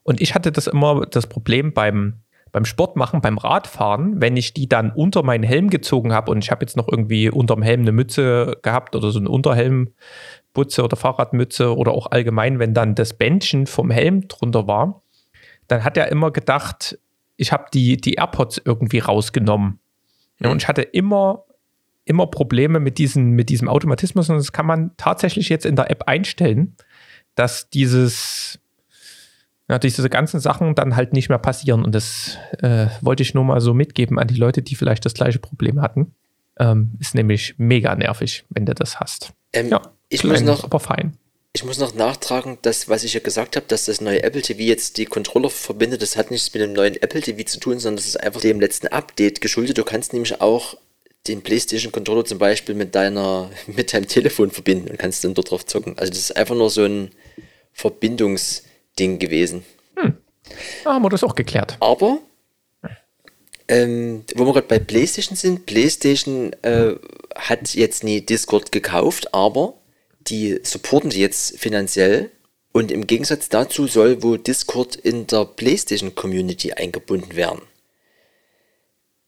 [0.03, 2.21] Und ich hatte das immer das Problem beim,
[2.53, 6.43] beim Sport machen, beim Radfahren, wenn ich die dann unter meinen Helm gezogen habe und
[6.43, 10.97] ich habe jetzt noch irgendwie unterm Helm eine Mütze gehabt oder so eine Unterhelmbutze oder
[10.97, 15.03] Fahrradmütze oder auch allgemein, wenn dann das Bändchen vom Helm drunter war,
[15.69, 16.99] dann hat er immer gedacht,
[17.37, 19.79] ich habe die, die AirPods irgendwie rausgenommen.
[20.41, 21.45] Ja, und ich hatte immer,
[22.05, 25.91] immer Probleme mit, diesen, mit diesem Automatismus und das kann man tatsächlich jetzt in der
[25.91, 26.77] App einstellen,
[27.35, 28.61] dass dieses
[29.69, 31.85] ja, diese ganzen Sachen dann halt nicht mehr passieren.
[31.85, 35.15] Und das äh, wollte ich nur mal so mitgeben an die Leute, die vielleicht das
[35.15, 36.15] gleiche Problem hatten.
[36.59, 39.33] Ähm, ist nämlich mega nervig, wenn du das hast.
[39.53, 41.19] Ähm, Ja, ich muss noch, aber fein.
[41.53, 44.61] ich muss noch nachtragen, dass, was ich ja gesagt habe, dass das neue Apple TV
[44.61, 47.97] jetzt die Controller verbindet, das hat nichts mit dem neuen Apple TV zu tun, sondern
[47.97, 49.77] das ist einfach dem letzten Update geschuldet.
[49.77, 50.77] Du kannst nämlich auch
[51.27, 55.51] den PlayStation Controller zum Beispiel mit deiner, mit deinem Telefon verbinden und kannst dann dort
[55.51, 55.99] drauf zocken.
[55.99, 57.11] Also das ist einfach nur so ein
[58.97, 59.65] Verbindungsding gewesen.
[59.97, 60.17] Hm.
[60.85, 61.77] Da haben wir das auch geklärt.
[61.81, 62.19] Aber,
[63.69, 66.95] ähm, wo wir gerade bei PlayStation sind, PlayStation äh,
[67.35, 69.75] hat jetzt nie Discord gekauft, aber
[70.21, 72.31] die supporten die jetzt finanziell.
[72.73, 77.63] Und im Gegensatz dazu soll wohl Discord in der PlayStation Community eingebunden werden.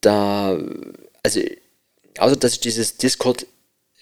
[0.01, 0.57] Da,
[1.23, 1.41] also,
[2.19, 3.47] außer dass ich dieses Discord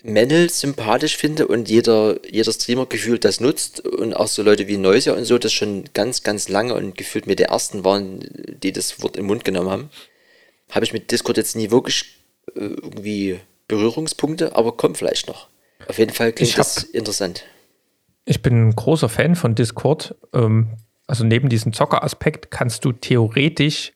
[0.03, 4.77] Männel sympathisch finde und jeder, jeder Streamer gefühlt das nutzt und auch so Leute wie
[4.77, 8.19] Neuser und so, das schon ganz, ganz lange und gefühlt mir der ersten waren,
[8.63, 9.89] die das Wort im Mund genommen haben,
[10.69, 12.05] habe ich mit Discord jetzt nie wirklich
[12.55, 15.47] äh, irgendwie Berührungspunkte, aber kommt vielleicht noch.
[15.87, 17.43] Auf jeden Fall klingt hab, das interessant.
[18.25, 20.15] Ich bin ein großer Fan von Discord.
[20.33, 20.77] Ähm,
[21.07, 23.93] also neben diesem Zockeraspekt kannst du theoretisch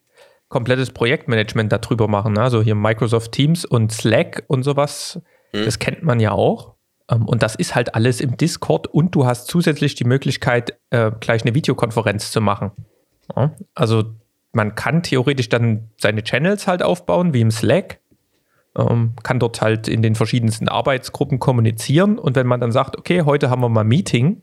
[0.47, 2.33] komplettes Projektmanagement darüber machen.
[2.33, 2.41] Ne?
[2.41, 5.19] Also hier Microsoft Teams und Slack und sowas.
[5.53, 5.65] Hm.
[5.65, 6.75] Das kennt man ja auch.
[7.09, 11.11] Ähm, und das ist halt alles im Discord und du hast zusätzlich die Möglichkeit, äh,
[11.19, 12.71] gleich eine Videokonferenz zu machen.
[13.75, 14.03] Also
[14.51, 18.01] man kann theoretisch dann seine Channels halt aufbauen, wie im Slack
[18.75, 22.17] ähm, kann dort halt in den verschiedensten Arbeitsgruppen kommunizieren.
[22.17, 24.41] Und wenn man dann sagt, okay, heute haben wir mal Meeting,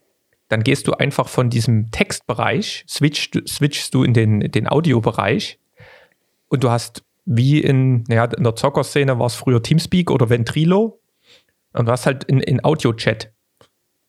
[0.48, 5.58] dann gehst du einfach von diesem Textbereich, switchst, switchst du in den, den Audiobereich
[6.48, 11.02] und du hast wie in, ja, in der Zockerszene war es früher Teamspeak oder Ventrilo
[11.74, 13.32] und du hast halt in, in Audio-Chat.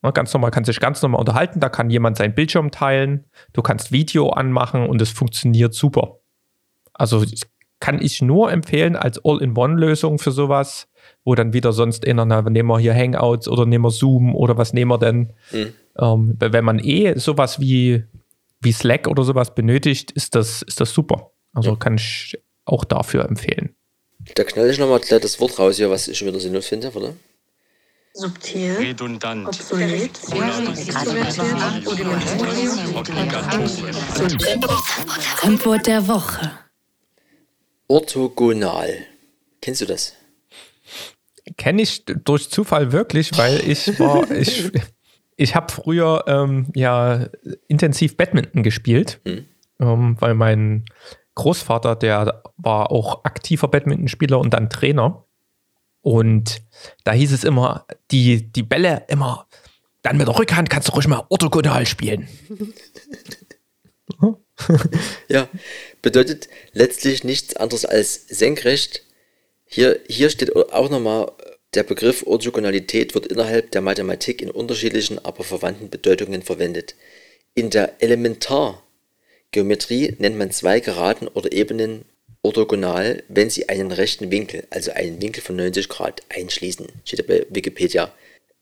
[0.01, 3.61] Ja, ganz normal, kannst dich ganz normal unterhalten, da kann jemand seinen Bildschirm teilen, du
[3.61, 6.19] kannst Video anmachen und es funktioniert super.
[6.93, 7.25] Also
[7.81, 10.87] kann ich nur empfehlen als All-in-One-Lösung für sowas,
[11.25, 14.57] wo dann wieder sonst in einer, nehmen wir hier Hangouts oder nehmen wir Zoom oder
[14.57, 15.33] was nehmen wir denn?
[15.51, 15.73] Mhm.
[15.99, 18.05] Ähm, wenn man eh sowas wie,
[18.61, 21.31] wie Slack oder sowas benötigt, ist das, ist das super.
[21.53, 21.79] Also mhm.
[21.79, 22.37] kann ich
[22.69, 23.75] auch dafür empfehlen.
[24.35, 27.13] Da knall ich nochmal das Wort raus hier, was ich schon wieder sinnlos finde, oder?
[28.13, 30.11] Subtil, redundant, obsolet,
[35.41, 36.51] Antwort der Woche.
[37.87, 39.05] Orthogonal.
[39.61, 40.15] Kennst du das?
[41.57, 44.71] Kenne ich durch Zufall wirklich, weil ich war, ich,
[45.37, 47.27] ich habe früher ähm, ja
[47.67, 49.45] intensiv Badminton gespielt, hm.
[49.79, 50.85] ähm, weil mein
[51.39, 55.25] Großvater, der war auch aktiver Badmintonspieler und dann Trainer.
[56.01, 56.61] Und
[57.03, 59.47] da hieß es immer, die, die Bälle immer,
[60.01, 62.27] dann mit der Rückhand kannst du ruhig mal orthogonal spielen.
[65.27, 65.47] ja,
[66.01, 69.05] bedeutet letztlich nichts anderes als senkrecht.
[69.65, 71.31] Hier, hier steht auch nochmal,
[71.73, 76.95] der Begriff Orthogonalität wird innerhalb der Mathematik in unterschiedlichen, aber verwandten Bedeutungen verwendet.
[77.53, 78.01] In der
[79.51, 82.05] Elementargeometrie nennt man zwei Geraden oder Ebenen
[82.41, 86.87] orthogonal, wenn sie einen rechten Winkel, also einen Winkel von 90 Grad, einschließen.
[87.03, 88.11] Steht bei Wikipedia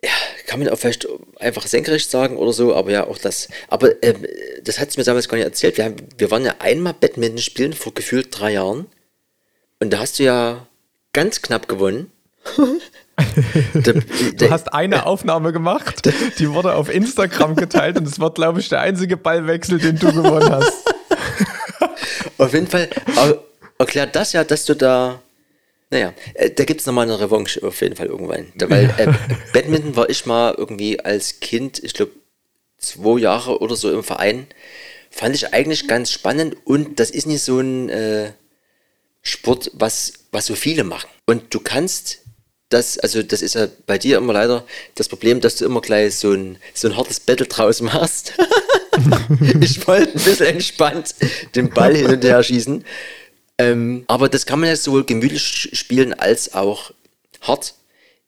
[0.03, 0.11] ja,
[0.45, 1.07] kann man auch vielleicht
[1.39, 3.47] einfach senkrecht sagen oder so, aber ja, auch das.
[3.67, 4.27] Aber ähm,
[4.63, 5.77] das hat es mir damals gar nicht erzählt.
[5.77, 8.85] Wir, haben, wir waren ja einmal Badminton spielen vor gefühlt drei Jahren.
[9.79, 10.67] Und da hast du ja
[11.13, 12.11] ganz knapp gewonnen.
[13.73, 16.07] du hast eine Aufnahme gemacht,
[16.37, 20.13] die wurde auf Instagram geteilt und es war, glaube ich, der einzige Ballwechsel, den du
[20.13, 20.93] gewonnen hast.
[22.37, 22.89] auf jeden Fall
[23.79, 25.19] erklärt das ja, dass du da
[25.89, 28.51] naja, äh, da gibt es nochmal eine Revanche auf jeden Fall irgendwann.
[28.55, 29.13] Da, weil äh,
[29.53, 32.11] Badminton war ich mal irgendwie als Kind, ich glaube,
[32.77, 34.47] zwei Jahre oder so im Verein.
[35.09, 38.33] Fand ich eigentlich ganz spannend und das ist nicht so ein äh,
[39.21, 41.09] Sport, was, was so viele machen.
[41.25, 42.19] Und du kannst
[42.69, 44.65] das, also das ist ja bei dir immer leider
[44.95, 48.33] das Problem, dass du immer gleich so ein, so ein hartes Battle draus machst.
[49.61, 51.15] ich wollte ein bisschen entspannt
[51.55, 52.83] den Ball hin und her schießen.
[53.57, 56.91] Ähm, aber das kann man ja sowohl gemütlich spielen als auch
[57.41, 57.73] hart.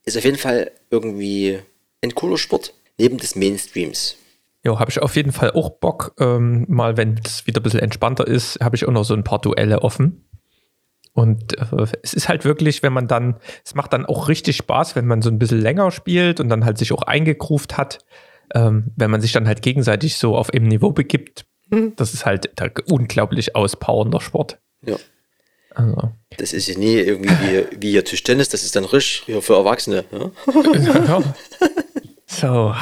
[0.06, 1.60] Ist auf jeden Fall irgendwie
[2.02, 4.16] ein cooler Sport, neben des Mainstreams.
[4.64, 6.14] Ja, habe ich auf jeden Fall auch Bock.
[6.20, 9.24] Ähm, mal, wenn es wieder ein bisschen entspannter ist, habe ich auch noch so ein
[9.24, 10.29] paar Duelle offen.
[11.20, 14.96] Und äh, es ist halt wirklich, wenn man dann, es macht dann auch richtig Spaß,
[14.96, 18.00] wenn man so ein bisschen länger spielt und dann halt sich auch eingegruft hat.
[18.56, 21.94] Ähm, wenn man sich dann halt gegenseitig so auf einem Niveau begibt, mhm.
[21.98, 24.60] das ist halt der unglaublich auspowernder Sport.
[24.86, 24.96] Ja.
[25.76, 26.14] Also.
[26.38, 30.06] Das ist ja nie irgendwie wie, wie hier Tischtennis, das ist dann risch für Erwachsene.
[30.12, 30.32] Ja?
[30.74, 31.24] ja.
[32.28, 32.74] So.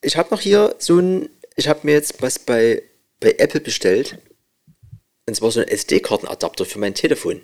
[0.00, 2.82] Ich habe noch hier so ein, ich habe mir jetzt was bei,
[3.18, 4.18] bei Apple bestellt.
[5.26, 7.40] Und zwar so ein SD-Kartenadapter für mein Telefon.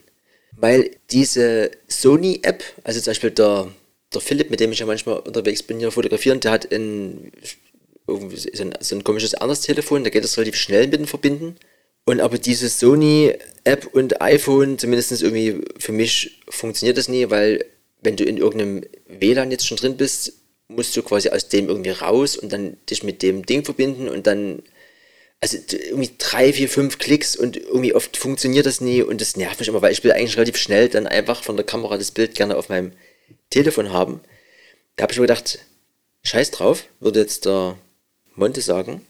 [0.56, 3.68] Weil diese Sony-App, also zum Beispiel der,
[4.12, 7.32] der Philipp, mit dem ich ja manchmal unterwegs bin, hier fotografieren, der hat ein
[8.06, 11.56] so ein, so ein komisches anderes Telefon, da geht es relativ schnell mit dem Verbinden.
[12.04, 17.64] Und aber diese Sony-App und iPhone, zumindest irgendwie für mich funktioniert das nie, weil
[18.02, 20.32] wenn du in irgendeinem WLAN jetzt schon drin bist,
[20.68, 24.26] musst du quasi aus dem irgendwie raus und dann dich mit dem Ding verbinden und
[24.26, 24.62] dann,
[25.40, 29.58] also irgendwie drei, vier, fünf Klicks und irgendwie oft funktioniert das nie und das nervt
[29.58, 32.34] mich immer, weil ich will eigentlich relativ schnell dann einfach von der Kamera das Bild
[32.34, 32.92] gerne auf meinem
[33.48, 34.20] Telefon haben.
[34.96, 35.58] Da habe ich mir gedacht,
[36.22, 37.78] scheiß drauf, würde jetzt der
[38.34, 39.06] Monte sagen.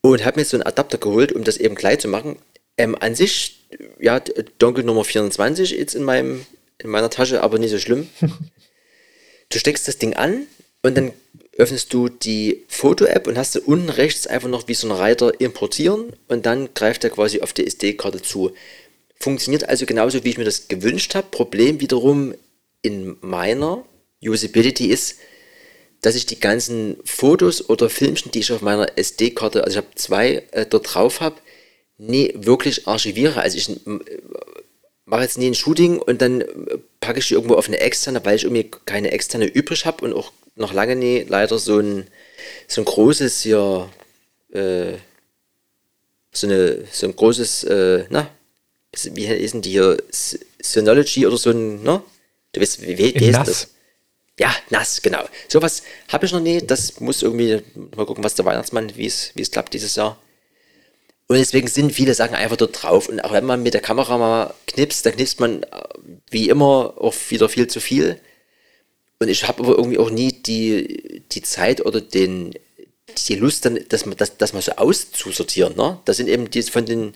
[0.00, 2.38] Und habe mir so einen Adapter geholt, um das eben gleich zu machen.
[2.76, 3.64] Ähm, an sich,
[4.00, 4.20] ja,
[4.58, 6.44] Dongle Nummer 24 jetzt in, meinem,
[6.78, 8.08] in meiner Tasche, aber nicht so schlimm.
[9.48, 10.46] du steckst das Ding an
[10.82, 11.12] und dann
[11.56, 15.40] öffnest du die Foto-App und hast du unten rechts einfach noch wie so ein Reiter
[15.40, 18.52] importieren und dann greift er quasi auf die SD-Karte zu.
[19.18, 21.28] Funktioniert also genauso, wie ich mir das gewünscht habe.
[21.30, 22.34] Problem wiederum
[22.82, 23.84] in meiner
[24.22, 25.16] Usability ist,
[26.00, 29.94] dass ich die ganzen Fotos oder Filmchen, die ich auf meiner SD-Karte, also ich habe
[29.94, 31.36] zwei äh, dort drauf habe,
[31.96, 33.40] nie wirklich archiviere.
[33.40, 34.00] Also ich äh,
[35.06, 36.46] mache jetzt nie ein Shooting und dann äh,
[37.00, 40.12] packe ich die irgendwo auf eine externe, weil ich irgendwie keine externe übrig habe und
[40.12, 42.06] auch noch lange nie leider so ein,
[42.68, 43.88] so ein großes hier,
[44.52, 44.94] äh,
[46.32, 48.30] so, eine, so ein großes, äh, na,
[48.92, 49.96] wie ist denn die hier,
[50.62, 52.02] Synology oder so ein, ne?
[52.52, 53.68] Du weißt, wie, wie, wie ist das?
[54.38, 55.24] Ja, nass, genau.
[55.48, 56.60] Sowas habe ich noch nie.
[56.60, 57.62] Das muss irgendwie
[57.96, 60.18] mal gucken, was der Weihnachtsmann, wie es, wie es klappt dieses Jahr.
[61.26, 63.08] Und deswegen sind viele Sachen einfach dort drauf.
[63.08, 65.66] Und auch wenn man mit der Kamera mal knipst, dann knipst man äh,
[66.30, 68.20] wie immer auch wieder viel zu viel.
[69.24, 72.52] Und ich habe aber irgendwie auch nie die, die Zeit oder den,
[73.26, 75.74] die Lust, dann, das, das, das mal so auszusortieren.
[75.76, 75.98] Ne?
[76.04, 77.14] Das sind eben die von den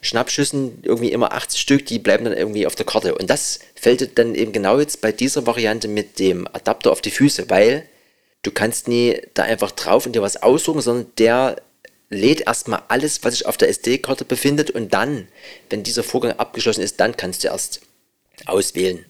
[0.00, 3.12] Schnappschüssen irgendwie immer 80 Stück, die bleiben dann irgendwie auf der Karte.
[3.16, 7.10] Und das fällt dann eben genau jetzt bei dieser Variante mit dem Adapter auf die
[7.10, 7.88] Füße, weil
[8.42, 11.56] du kannst nie da einfach drauf und dir was aussuchen, sondern der
[12.08, 15.26] lädt erstmal alles, was sich auf der SD-Karte befindet und dann,
[15.70, 17.80] wenn dieser Vorgang abgeschlossen ist, dann kannst du erst
[18.46, 19.04] auswählen.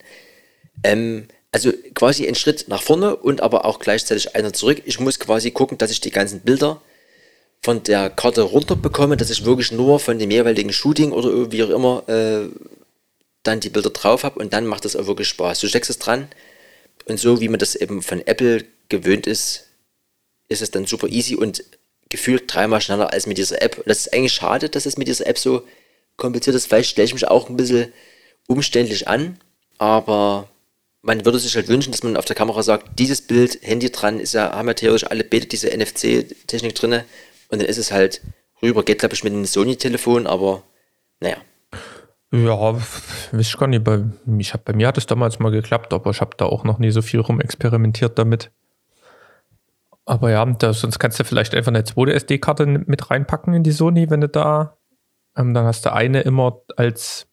[0.83, 4.81] Ähm, also quasi ein Schritt nach vorne und aber auch gleichzeitig einer zurück.
[4.85, 6.81] Ich muss quasi gucken, dass ich die ganzen Bilder
[7.61, 11.63] von der Karte runter bekomme, dass ich wirklich nur von dem jeweiligen Shooting oder wie
[11.63, 12.49] auch immer äh,
[13.43, 15.59] dann die Bilder drauf habe und dann macht das auch wirklich Spaß.
[15.59, 16.29] Du steckst es dran
[17.05, 19.65] und so wie man das eben von Apple gewöhnt ist,
[20.47, 21.63] ist es dann super easy und
[22.09, 23.77] gefühlt dreimal schneller als mit dieser App.
[23.77, 25.63] Und das ist eigentlich schade, dass es mit dieser App so
[26.17, 26.67] kompliziert ist.
[26.67, 27.93] Vielleicht stelle ich mich auch ein bisschen
[28.47, 29.39] umständlich an,
[29.77, 30.49] aber
[31.01, 34.19] man würde sich halt wünschen, dass man auf der Kamera sagt, dieses Bild, Handy dran,
[34.19, 37.01] ist ja, haben ja theoretisch alle Bilder diese NFC-Technik drin
[37.49, 38.21] und dann ist es halt
[38.61, 38.83] rüber.
[38.83, 40.63] Geht, glaube ich, mit einem Sony-Telefon, aber
[41.19, 41.37] naja.
[42.31, 43.83] Ja, weiß ich gar nicht.
[43.83, 44.03] Bei,
[44.37, 46.77] ich hab, bei mir hat es damals mal geklappt, aber ich habe da auch noch
[46.77, 48.51] nie so viel rumexperimentiert damit.
[50.05, 53.71] Aber ja, da, sonst kannst du vielleicht einfach eine zweite SD-Karte mit reinpacken in die
[53.71, 54.77] Sony, wenn du da,
[55.37, 57.27] ähm, dann hast du eine immer als,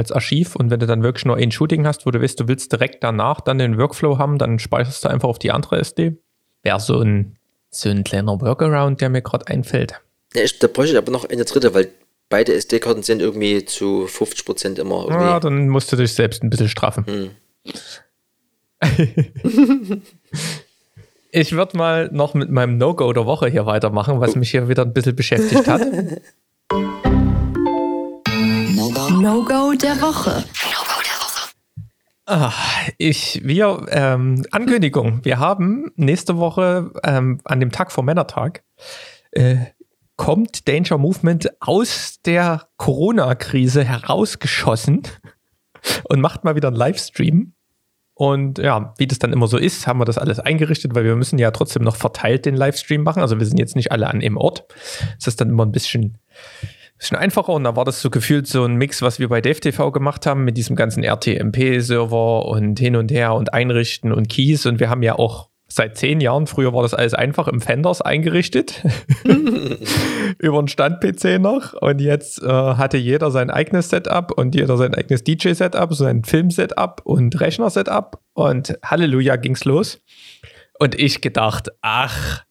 [0.00, 2.48] als Archiv und wenn du dann wirklich nur ein Shooting hast, wo du weißt, du
[2.48, 6.16] willst direkt danach dann den Workflow haben, dann speicherst du einfach auf die andere SD.
[6.62, 7.36] Wäre so ein
[7.70, 10.00] so ein kleiner Workaround, der mir gerade einfällt.
[10.34, 11.88] Ja, ich, da bräuchte ich aber noch eine dritte, weil
[12.28, 15.24] beide SD-Karten sind irgendwie zu 50% immer irgendwie.
[15.24, 17.06] Ja, dann musst du dich selbst ein bisschen straffen.
[17.06, 17.30] Hm.
[21.30, 24.82] ich würde mal noch mit meinem No-Go der Woche hier weitermachen, was mich hier wieder
[24.82, 25.82] ein bisschen beschäftigt hat.
[29.20, 30.42] No-Go der Woche.
[32.24, 32.52] Ah,
[32.96, 38.62] ich, wir, ähm, Ankündigung, wir haben nächste Woche ähm, an dem Tag vor Männertag
[39.32, 39.56] äh,
[40.16, 45.02] kommt Danger Movement aus der Corona-Krise herausgeschossen
[46.04, 47.52] und macht mal wieder einen Livestream.
[48.14, 51.16] Und ja, wie das dann immer so ist, haben wir das alles eingerichtet, weil wir
[51.16, 53.20] müssen ja trotzdem noch verteilt den Livestream machen.
[53.20, 54.64] Also wir sind jetzt nicht alle an dem Ort.
[55.18, 56.16] Das ist dann immer ein bisschen
[57.00, 59.90] bisschen einfacher und da war das so gefühlt so ein Mix, was wir bei DevTV
[59.90, 64.66] gemacht haben mit diesem ganzen RTMP-Server und hin und her und einrichten und Keys.
[64.66, 68.02] Und wir haben ja auch seit zehn Jahren, früher war das alles einfach im Fenders
[68.02, 68.84] eingerichtet,
[70.38, 71.72] über einen Stand-PC noch.
[71.72, 77.00] Und jetzt äh, hatte jeder sein eigenes Setup und jeder sein eigenes DJ-Setup, sein Film-Setup
[77.04, 78.20] und Rechner-Setup.
[78.34, 80.02] Und Halleluja ging's los.
[80.78, 82.44] Und ich gedacht, ach,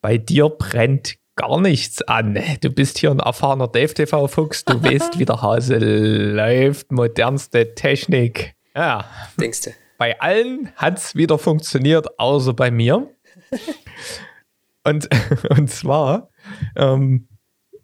[0.00, 2.38] bei dir brennt gar nichts an.
[2.62, 8.54] Du bist hier ein erfahrener Dave-TV-Fuchs, du weißt, wie der Hase läuft, modernste Technik.
[8.74, 9.04] Ja.
[9.38, 9.70] Denkst du?
[9.98, 13.08] Bei allen hat es wieder funktioniert, außer bei mir.
[14.84, 15.08] und,
[15.50, 16.30] und zwar,
[16.74, 17.28] ähm,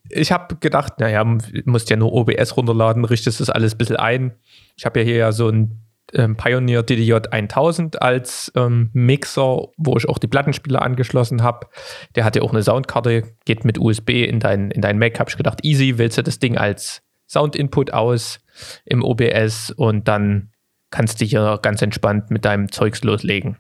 [0.09, 1.25] ich habe gedacht, naja,
[1.65, 4.35] musst ja nur OBS runterladen, richtest das alles ein bisschen ein.
[4.77, 5.82] Ich habe ja hier ja so ein
[6.15, 11.67] ähm, Pioneer DDJ 1000 als ähm, Mixer, wo ich auch die Plattenspieler angeschlossen habe.
[12.15, 15.19] Der hat ja auch eine Soundkarte, geht mit USB in dein, in dein Mac.
[15.19, 18.41] Habe ich gedacht, easy, wählst du das Ding als Sound-Input aus
[18.85, 20.51] im OBS und dann
[20.91, 23.57] kannst du hier ganz entspannt mit deinem Zeugs loslegen.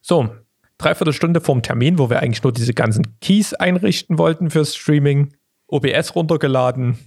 [0.00, 0.30] So,
[0.78, 5.34] dreiviertel Stunde vorm Termin, wo wir eigentlich nur diese ganzen Keys einrichten wollten fürs Streaming.
[5.66, 6.98] OBS runtergeladen.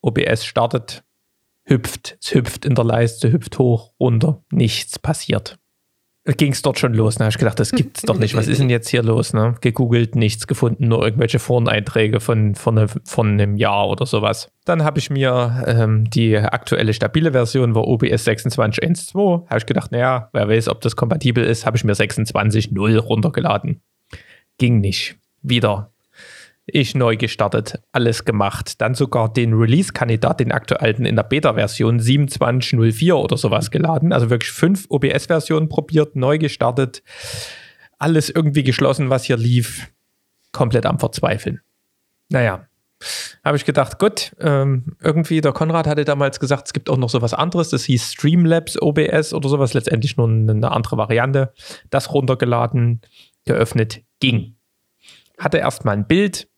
[0.00, 1.02] OBS startet
[1.68, 5.58] hüpft, es hüpft in der Leiste, hüpft hoch, runter, nichts passiert.
[6.36, 7.14] Ging es dort schon los.
[7.14, 8.34] Da habe ich gedacht, das gibt's doch nicht.
[8.34, 9.32] Was ist denn jetzt hier los?
[9.32, 9.54] Ne?
[9.62, 14.52] Gegoogelt, nichts gefunden, nur irgendwelche Foreneinträge von, von, von einem Jahr oder sowas.
[14.66, 19.48] Dann habe ich mir ähm, die aktuelle stabile Version war OBS 26.1.2.
[19.48, 23.80] Habe ich gedacht, naja, wer weiß, ob das kompatibel ist, habe ich mir 26.0 runtergeladen.
[24.58, 25.16] Ging nicht.
[25.40, 25.92] Wieder
[26.70, 28.80] ich neu gestartet, alles gemacht.
[28.80, 34.12] Dann sogar den Release-Kandidat, den aktuellen in der Beta-Version 2704 oder sowas geladen.
[34.12, 37.02] Also wirklich fünf OBS-Versionen probiert, neu gestartet.
[37.98, 39.90] Alles irgendwie geschlossen, was hier lief.
[40.52, 41.60] Komplett am Verzweifeln.
[42.28, 42.68] Naja,
[43.44, 47.08] habe ich gedacht, gut, ähm, irgendwie, der Konrad hatte damals gesagt, es gibt auch noch
[47.08, 51.52] sowas anderes, das hieß Streamlabs OBS oder sowas, letztendlich nur eine andere Variante.
[51.90, 53.00] Das runtergeladen,
[53.44, 54.56] geöffnet, ging.
[55.38, 56.48] Hatte erstmal ein Bild,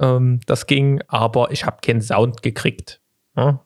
[0.00, 3.00] ähm, das ging, aber ich habe keinen Sound gekriegt.
[3.36, 3.64] Ja?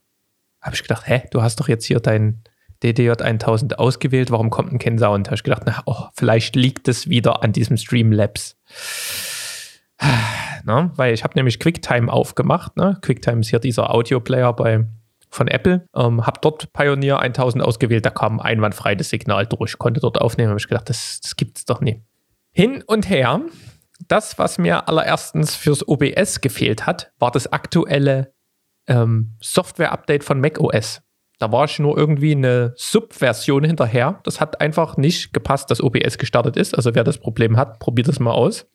[0.61, 2.43] Habe ich gedacht, hä, du hast doch jetzt hier dein
[2.83, 5.29] DDJ 1000 ausgewählt, warum kommt denn kein Sound?
[5.29, 8.57] Habe ich gedacht, na, oh, vielleicht liegt es wieder an diesem Streamlabs.
[10.65, 12.77] Na, weil ich habe nämlich QuickTime aufgemacht.
[12.77, 12.99] Ne?
[13.01, 14.87] QuickTime ist hier dieser Audio-Player bei,
[15.31, 15.87] von Apple.
[15.95, 20.51] Ähm, habe dort Pioneer 1000 ausgewählt, da kam einwandfrei das Signal durch, konnte dort aufnehmen.
[20.51, 22.03] Habe ich gedacht, das, das gibt es doch nie.
[22.53, 23.41] Hin und her
[24.09, 28.33] das, was mir allererstens fürs OBS gefehlt hat, war das aktuelle
[28.87, 31.03] ähm, Software-Update von macOS.
[31.39, 34.21] Da war ich nur irgendwie eine Subversion hinterher.
[34.25, 36.75] Das hat einfach nicht gepasst, dass OBS gestartet ist.
[36.75, 38.67] Also wer das Problem hat, probiert das mal aus.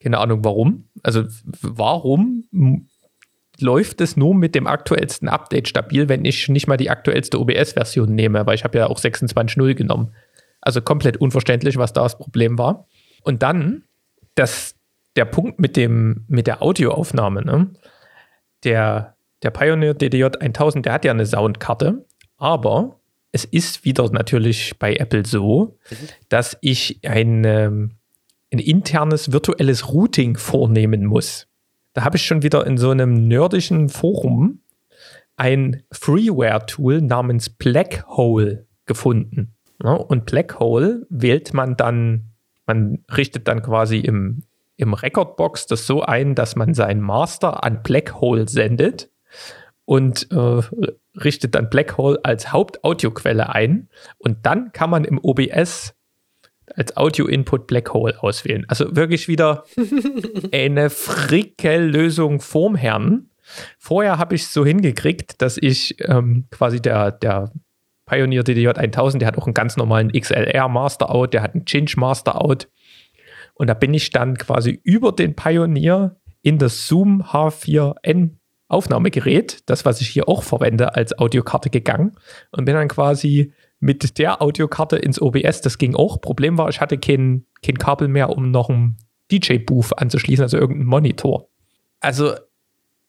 [0.00, 0.88] Keine Ahnung warum.
[1.02, 1.24] Also
[1.60, 2.44] warum
[3.58, 8.14] läuft es nur mit dem aktuellsten Update stabil, wenn ich nicht mal die aktuellste OBS-Version
[8.14, 10.14] nehme, weil ich habe ja auch 26.0 genommen.
[10.60, 12.86] Also komplett unverständlich, was da das Problem war.
[13.22, 13.82] Und dann
[14.38, 14.74] dass
[15.16, 17.70] der Punkt mit, dem, mit der Audioaufnahme, ne?
[18.64, 23.00] der, der Pioneer DDJ 1000, der hat ja eine Soundkarte, aber
[23.32, 25.96] es ist wieder natürlich bei Apple so, mhm.
[26.28, 27.96] dass ich ein, ähm,
[28.52, 31.46] ein internes virtuelles Routing vornehmen muss.
[31.94, 34.60] Da habe ich schon wieder in so einem nerdischen Forum
[35.36, 39.54] ein Freeware-Tool namens Blackhole gefunden.
[39.82, 42.28] Ja, und Blackhole wählt man dann
[42.68, 44.42] man richtet dann quasi im,
[44.76, 49.10] im Recordbox das so ein, dass man seinen Master an Blackhole sendet
[49.84, 50.62] und äh,
[51.18, 53.88] richtet dann Blackhole als Hauptaudioquelle ein.
[54.18, 55.94] Und dann kann man im OBS
[56.76, 58.64] als Audio-Input Blackhole auswählen.
[58.68, 59.64] Also wirklich wieder
[60.52, 63.30] eine Frickel-Lösung vorm Herrn.
[63.78, 67.50] Vorher habe ich es so hingekriegt, dass ich ähm, quasi der, der
[68.08, 71.66] Pioneer DDJ 1000, der hat auch einen ganz normalen XLR Master Out, der hat einen
[71.66, 72.68] Cinch Master Out.
[73.54, 78.38] Und da bin ich dann quasi über den Pioneer in das Zoom H4n
[78.68, 82.16] Aufnahmegerät, das, was ich hier auch verwende, als Audiokarte gegangen
[82.50, 85.62] und bin dann quasi mit der Audiokarte ins OBS.
[85.62, 86.20] Das ging auch.
[86.20, 88.96] Problem war, ich hatte kein, kein Kabel mehr, um noch ein
[89.32, 91.48] DJ-Booth anzuschließen, also irgendein Monitor.
[92.00, 92.34] Also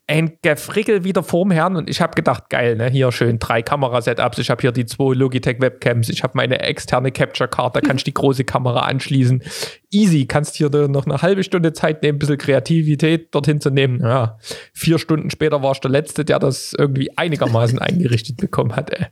[0.09, 2.89] ein Gefrickel wieder vorm Herrn und ich habe gedacht, geil, ne?
[2.89, 4.39] Hier schön drei Kamerasetups.
[4.39, 6.09] Ich habe hier die zwei Logitech Webcams.
[6.09, 7.75] Ich habe meine externe Capture Card.
[7.75, 9.43] Da kannst du die große Kamera anschließen.
[9.91, 10.25] Easy.
[10.25, 13.99] Kannst hier noch eine halbe Stunde Zeit nehmen, ein bisschen Kreativität dorthin zu nehmen.
[14.01, 14.39] Ja,
[14.73, 18.91] vier Stunden später war ich der Letzte, der das irgendwie einigermaßen eingerichtet bekommen hat.
[18.91, 19.05] Ey.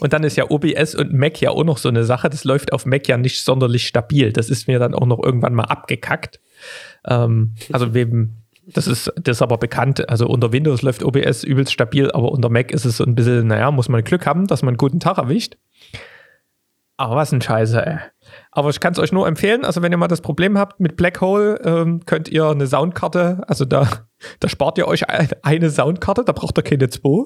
[0.00, 2.28] Und dann ist ja OBS und Mac ja auch noch so eine Sache.
[2.28, 4.34] Das läuft auf Mac ja nicht sonderlich stabil.
[4.34, 6.40] Das ist mir dann auch noch irgendwann mal abgekackt.
[7.06, 8.34] Ähm, also wem
[8.74, 10.08] das ist, das ist aber bekannt.
[10.08, 13.46] Also unter Windows läuft OBS übelst stabil, aber unter Mac ist es so ein bisschen,
[13.46, 15.56] naja, muss man Glück haben, dass man einen guten Tag erwischt.
[16.96, 17.98] Aber was ein Scheiße, ey.
[18.50, 20.96] Aber ich kann es euch nur empfehlen, also wenn ihr mal das Problem habt mit
[20.96, 23.88] Black Hole, ähm, könnt ihr eine Soundkarte, also da,
[24.40, 27.24] da spart ihr euch eine Soundkarte, da braucht ihr keine zwei.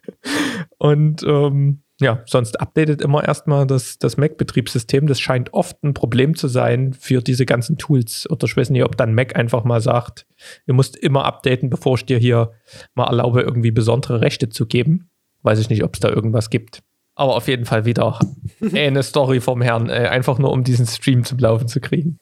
[0.78, 5.06] Und ähm, ja, sonst updatet immer erstmal das, das Mac-Betriebssystem.
[5.06, 8.28] Das scheint oft ein Problem zu sein für diese ganzen Tools.
[8.30, 10.26] Oder ich weiß nicht, ob dann Mac einfach mal sagt,
[10.66, 12.52] ihr müsst immer updaten, bevor ich dir hier
[12.94, 15.08] mal erlaube, irgendwie besondere Rechte zu geben.
[15.42, 16.82] Weiß ich nicht, ob es da irgendwas gibt.
[17.14, 18.18] Aber auf jeden Fall wieder
[18.74, 22.18] eine Story vom Herrn, äh, einfach nur um diesen Stream zum Laufen zu kriegen.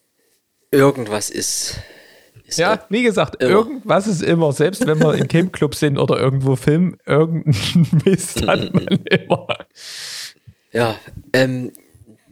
[0.71, 1.81] Irgendwas ist
[2.45, 3.51] Ist Ja, wie gesagt, Immer.
[3.51, 8.73] irgendwas ist immer, selbst wenn wir im Camp-Club sind oder irgendwo filmen, irgendein Mist hat
[8.73, 9.47] man immer.
[10.71, 10.99] Ja,
[11.31, 11.71] ähm,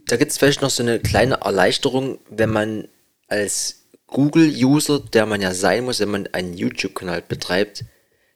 [0.08, 2.88] da gibt es vielleicht noch so eine kleine Erleichterung, wenn man
[3.28, 7.86] als Google-User, der man ja sein muss, wenn man einen YouTube-Kanal betreibt,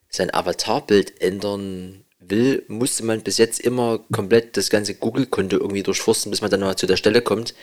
[0.10, 6.32] sein Avatarbild ändern will, musste man bis jetzt immer komplett das ganze Google-Konto irgendwie durchforsten,
[6.32, 7.54] bis man dann mal zu der Stelle kommt.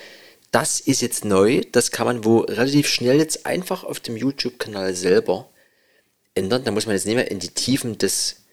[0.52, 4.94] Das ist jetzt neu, das kann man wo relativ schnell jetzt einfach auf dem YouTube-Kanal
[4.94, 5.48] selber
[6.34, 6.62] ändern.
[6.64, 8.44] Da muss man jetzt nicht mehr in die Tiefen des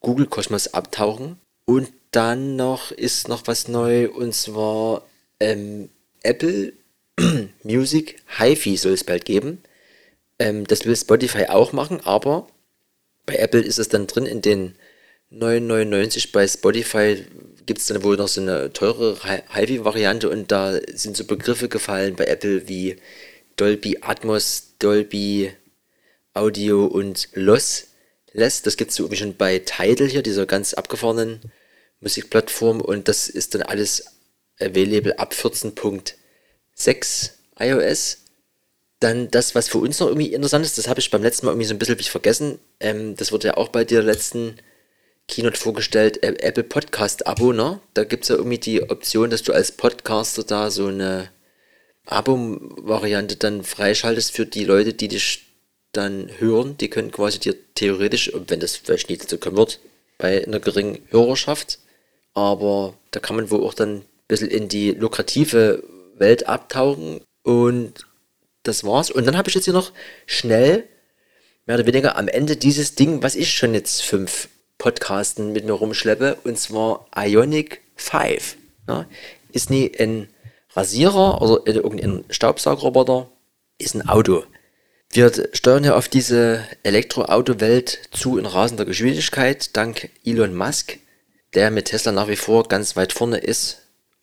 [0.00, 1.40] Google-Kosmos abtauchen.
[1.64, 5.02] Und dann noch ist noch was neu und zwar
[5.40, 5.90] ähm,
[6.22, 6.74] Apple
[7.64, 9.62] Music HiFi soll es bald geben.
[10.38, 12.46] Ähm, das will Spotify auch machen, aber
[13.26, 14.76] bei Apple ist es dann drin in den
[15.32, 17.24] 9,99 bei Spotify
[17.66, 21.68] gibt es dann wohl noch so eine teure Hi- HiFi-Variante und da sind so Begriffe
[21.68, 22.96] gefallen bei Apple wie
[23.56, 25.52] Dolby Atmos, Dolby
[26.34, 28.62] Audio und Lossless.
[28.62, 31.40] Das gibt es so irgendwie schon bei Tidal hier, dieser ganz abgefahrenen
[32.00, 34.04] Musikplattform und das ist dann alles
[34.60, 38.18] available ab 14.6 iOS.
[39.00, 41.52] Dann das, was für uns noch irgendwie interessant ist, das habe ich beim letzten Mal
[41.52, 42.58] irgendwie so ein bisschen vergessen.
[42.80, 44.56] Ähm, das wurde ja auch bei der letzten
[45.28, 47.80] Keynote vorgestellt, äh, Apple Podcast Abo, ne?
[47.94, 51.30] Da gibt es ja irgendwie die Option, dass du als Podcaster da so eine
[52.06, 55.46] Abo-Variante dann freischaltest für die Leute, die dich
[55.92, 56.76] dann hören.
[56.78, 59.80] Die können quasi dir theoretisch, wenn das vielleicht nicht so kommen wird,
[60.18, 61.78] bei einer geringen Hörerschaft,
[62.34, 65.82] aber da kann man wohl auch dann ein bisschen in die lukrative
[66.16, 68.06] Welt abtauchen und
[68.62, 69.10] das war's.
[69.10, 69.92] Und dann habe ich jetzt hier noch
[70.26, 70.88] schnell,
[71.66, 74.48] mehr oder weniger am Ende dieses Ding, was ich schon jetzt fünf
[74.82, 78.56] Podcasten mit mir rumschleppe, und zwar Ionic 5.
[78.88, 79.06] Ja,
[79.52, 80.28] ist nie ein
[80.74, 83.30] Rasierer oder irgendein Staubsaugerroboter,
[83.78, 84.42] ist ein Auto.
[85.10, 90.98] Wir steuern ja auf diese Elektroauto-Welt zu in rasender Geschwindigkeit, dank Elon Musk,
[91.54, 93.82] der mit Tesla nach wie vor ganz weit vorne ist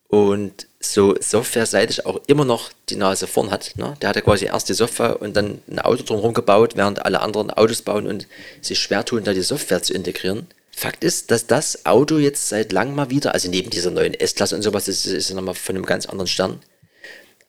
[0.10, 3.74] und so softwareseitig auch immer noch die Nase vorn hat.
[3.76, 3.96] Ne?
[4.02, 7.52] Der hatte quasi erst die Software und dann ein Auto drumherum gebaut, während alle anderen
[7.52, 8.28] Autos bauen und
[8.62, 10.48] sich schwer tun, da die Software zu integrieren.
[10.72, 14.56] Fakt ist, dass das Auto jetzt seit langem mal wieder, also neben dieser neuen S-Klasse
[14.56, 16.62] und sowas, das ist ja nochmal von einem ganz anderen Stern.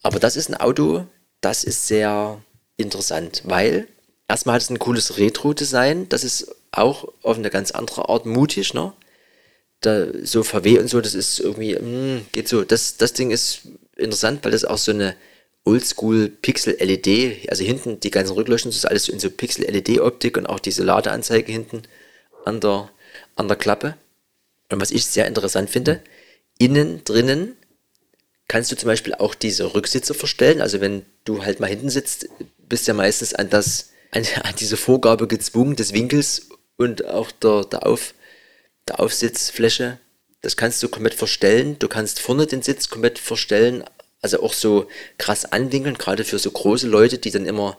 [0.03, 1.07] Aber das ist ein Auto,
[1.41, 2.43] das ist sehr
[2.77, 3.87] interessant, weil
[4.27, 8.75] erstmal hat es ein cooles Retro-Design, das ist auch auf eine ganz andere Art mutig,
[8.75, 8.93] ne?
[9.81, 12.65] Da, so VW und so, das ist irgendwie, mm, geht so.
[12.65, 13.63] Das, das Ding ist
[13.97, 15.17] interessant, weil das auch so eine
[15.65, 20.47] Oldschool Pixel-LED, also hinten die ganzen Rückleuchten, das ist alles so in so Pixel-LED-Optik und
[20.47, 21.83] auch diese Ladeanzeige hinten
[22.45, 22.91] an der,
[23.37, 23.97] an der Klappe.
[24.71, 26.03] Und was ich sehr interessant finde,
[26.59, 27.57] innen drinnen
[28.49, 30.61] kannst du zum Beispiel auch diese Rücksitze verstellen.
[30.61, 32.29] Also wenn du halt mal hinten sitzt,
[32.69, 37.65] bist ja meistens an das, an, an diese Vorgabe gezwungen des Winkels und auch der,
[37.65, 38.13] der, Auf,
[38.91, 39.99] der Aufsitzfläche.
[40.43, 41.77] Das kannst du komplett verstellen.
[41.79, 43.85] Du kannst vorne den Sitz komplett verstellen.
[44.23, 44.87] Also auch so
[45.17, 47.79] krass anwinkeln, gerade für so große Leute, die dann immer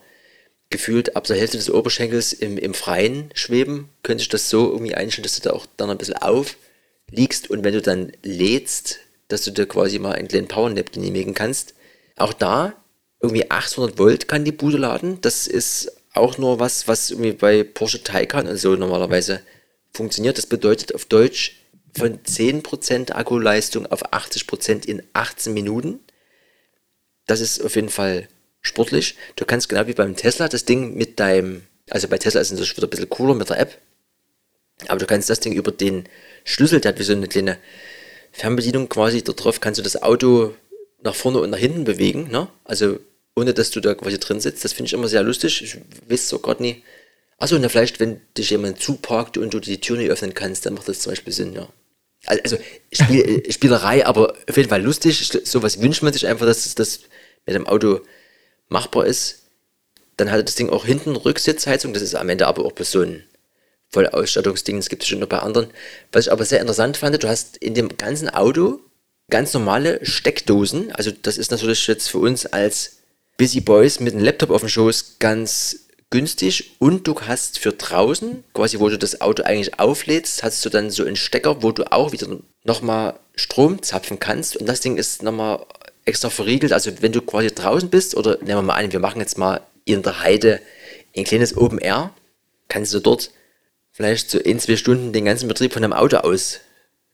[0.69, 4.95] gefühlt ab der Hälfte des Oberschenkels im, im Freien schweben, könnte ich das so irgendwie
[4.95, 9.43] einstellen, dass du da auch dann ein bisschen aufliegst und wenn du dann lädst, dass
[9.43, 11.75] du dir quasi mal einen kleinen Powernap genehmigen kannst.
[12.15, 12.73] Auch da
[13.19, 15.19] irgendwie 800 Volt kann die Bude laden.
[15.21, 19.41] Das ist auch nur was, was irgendwie bei Porsche Taycan und so normalerweise
[19.93, 20.37] funktioniert.
[20.37, 21.57] Das bedeutet auf Deutsch
[21.97, 25.99] von 10% Akkuleistung auf 80% in 18 Minuten.
[27.27, 28.27] Das ist auf jeden Fall
[28.61, 29.15] sportlich.
[29.35, 32.53] Du kannst genau wie beim Tesla das Ding mit deinem, also bei Tesla ist es
[32.53, 33.77] natürlich wieder ein bisschen cooler mit der App,
[34.87, 36.07] aber du kannst das Ding über den
[36.43, 37.57] Schlüssel, der hat wie so eine kleine
[38.31, 40.55] Fernbedienung quasi, darauf kannst du das Auto
[41.03, 42.47] nach vorne und nach hinten bewegen, ne?
[42.63, 42.99] Also
[43.35, 44.63] ohne dass du da quasi drin sitzt.
[44.63, 45.61] Das finde ich immer sehr lustig.
[45.63, 45.77] Ich
[46.09, 46.83] weiß so gerade nie.
[47.41, 50.75] Achso, und vielleicht, wenn dich jemand zuparkt und du die Tür nicht öffnen kannst, dann
[50.75, 51.67] macht das zum Beispiel Sinn, ja.
[52.27, 52.59] Also
[52.91, 55.27] Spiel, Spielerei, aber auf jeden Fall lustig.
[55.43, 56.99] Sowas wünscht man sich einfach, dass das
[57.47, 58.01] mit dem Auto
[58.69, 59.39] machbar ist.
[60.17, 61.93] Dann hatte das Ding auch hinten Rücksitzheizung.
[61.93, 63.23] Das ist am Ende aber auch bloß so ein
[63.89, 64.75] Vollausstattungsding.
[64.75, 65.71] Das gibt es schon noch bei anderen.
[66.11, 68.81] Was ich aber sehr interessant fand, du hast in dem ganzen Auto
[69.31, 70.91] ganz normale Steckdosen.
[70.91, 72.97] Also das ist natürlich jetzt für uns als
[73.37, 75.80] Busy Boys mit einem Laptop auf dem Schoß ganz
[76.11, 80.69] günstig und du hast für draußen, quasi wo du das Auto eigentlich auflädst, hast du
[80.69, 82.27] dann so einen Stecker, wo du auch wieder
[82.63, 84.57] nochmal Strom zapfen kannst.
[84.57, 85.65] Und das Ding ist nochmal
[86.05, 89.21] extra verriegelt, also wenn du quasi draußen bist oder nehmen wir mal an, wir machen
[89.21, 90.59] jetzt mal in der Heide
[91.15, 92.13] ein kleines Open Air,
[92.67, 93.31] kannst du dort
[93.91, 96.59] vielleicht so ein, zwei Stunden den ganzen Betrieb von einem Auto aus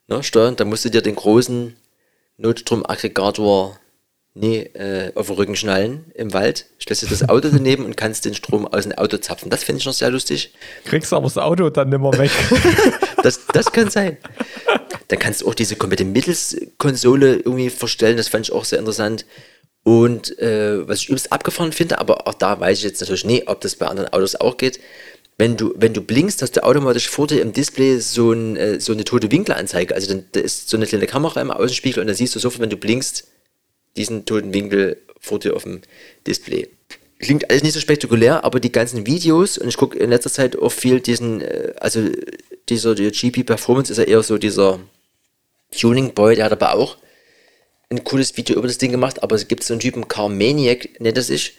[0.08, 1.76] ne, steuern, dann musst du dir den großen
[2.38, 3.80] Notstromaggregator
[4.40, 8.26] nee, äh, auf den Rücken schnallen im Wald, stellst du das Auto daneben und kannst
[8.26, 9.50] den Strom aus dem Auto zapfen.
[9.50, 10.54] Das finde ich noch sehr lustig.
[10.86, 12.32] Kriegst aber das Auto dann nimmer weg.
[13.24, 14.18] Das, das kann sein.
[15.08, 19.26] Dann kannst du auch diese komplette Mittelskonsole irgendwie verstellen, das fand ich auch sehr interessant.
[19.84, 23.48] Und äh, was ich übelst abgefahren finde, aber auch da weiß ich jetzt natürlich nicht,
[23.48, 24.80] ob das bei anderen Autos auch geht.
[25.38, 28.80] Wenn du, wenn du blinkst, hast du automatisch vor dir im Display so, ein, äh,
[28.80, 29.96] so eine tote Winkelanzeige.
[29.96, 32.62] Also dann, da ist so eine kleine Kamera im Außenspiegel und dann siehst du sofort,
[32.62, 33.28] wenn du blinkst,
[33.98, 35.82] diesen toten Winkel vor dir auf dem
[36.26, 36.70] Display.
[37.20, 40.58] Klingt alles nicht so spektakulär, aber die ganzen Videos, und ich gucke in letzter Zeit
[40.58, 42.08] auch viel diesen, äh, also
[42.70, 44.80] dieser die GP Performance ist ja eher so dieser
[45.72, 46.98] Tuning Boy, der hat aber auch
[47.90, 51.00] ein cooles Video über das Ding gemacht, aber es gibt so einen Typen, Car Maniac
[51.00, 51.58] nennt er sich,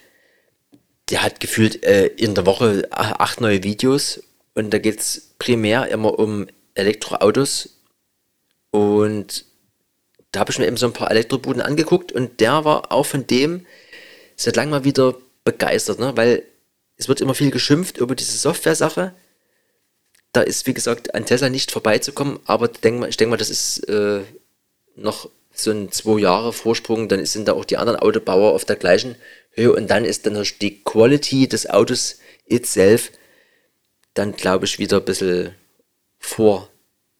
[1.10, 4.22] der hat gefühlt äh, in der Woche acht neue Videos
[4.54, 7.80] und da geht es primär immer um Elektroautos
[8.70, 9.46] und
[10.32, 13.26] da habe ich mir eben so ein paar Elektrobuden angeguckt und der war auch von
[13.26, 13.66] dem
[14.36, 16.16] seit langem mal wieder begeistert, ne?
[16.16, 16.42] weil
[16.96, 19.14] es wird immer viel geschimpft über diese Software-Sache.
[20.32, 23.50] Da ist, wie gesagt, an Tesla nicht vorbeizukommen, aber denk mal, ich denke mal, das
[23.50, 24.22] ist äh,
[24.94, 28.76] noch so ein zwei Jahre Vorsprung, dann sind da auch die anderen Autobauer auf der
[28.76, 29.16] gleichen
[29.52, 33.10] Höhe und dann ist dann die Quality des Autos itself
[34.14, 35.54] dann, glaube ich, wieder ein bisschen
[36.18, 36.68] vor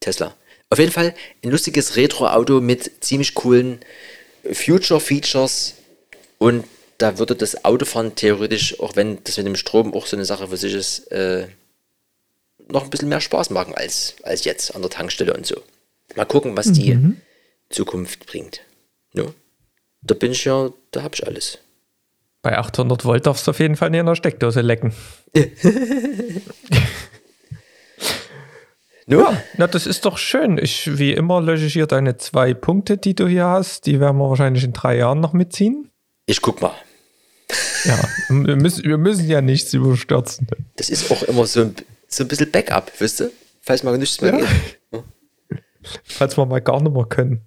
[0.01, 0.37] Tesla.
[0.71, 3.81] Auf jeden Fall ein lustiges Retro-Auto mit ziemlich coolen
[4.53, 5.75] Future-Features
[6.39, 6.65] und
[6.99, 10.49] da würde das Autofahren theoretisch, auch wenn das mit dem Strom auch so eine Sache
[10.49, 11.47] für sich ist, äh,
[12.69, 15.63] noch ein bisschen mehr Spaß machen als, als jetzt an der Tankstelle und so.
[16.17, 17.21] Mal gucken, was die Mhm.
[17.71, 18.61] Zukunft bringt.
[19.15, 19.25] Ja.
[20.03, 21.59] Da bin ich ja, da habe ich alles.
[22.43, 24.93] Bei 800 Volt darfst du auf jeden Fall nicht in der Steckdose lecken.
[29.09, 30.59] Ja, na, das ist doch schön.
[30.59, 33.87] Ich, wie immer, lösche ich hier deine zwei Punkte, die du hier hast.
[33.87, 35.91] Die werden wir wahrscheinlich in drei Jahren noch mitziehen.
[36.27, 36.75] ich guck mal.
[37.85, 37.99] Ja,
[38.29, 40.47] wir müssen, wir müssen ja nichts überstürzen.
[40.77, 41.75] Das ist auch immer so ein,
[42.07, 43.31] so ein bisschen Backup, wisst ihr?
[43.63, 44.47] Falls mal nichts mehr Ja.
[44.93, 45.03] geht.
[46.05, 47.43] Falls wir mal gar nicht mehr können.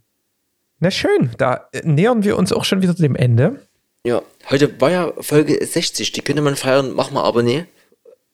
[0.80, 3.59] Na schön, da äh, nähern wir uns auch schon wieder dem Ende.
[4.03, 7.66] Ja, heute war ja Folge 60, die könnte man feiern, machen wir aber nie.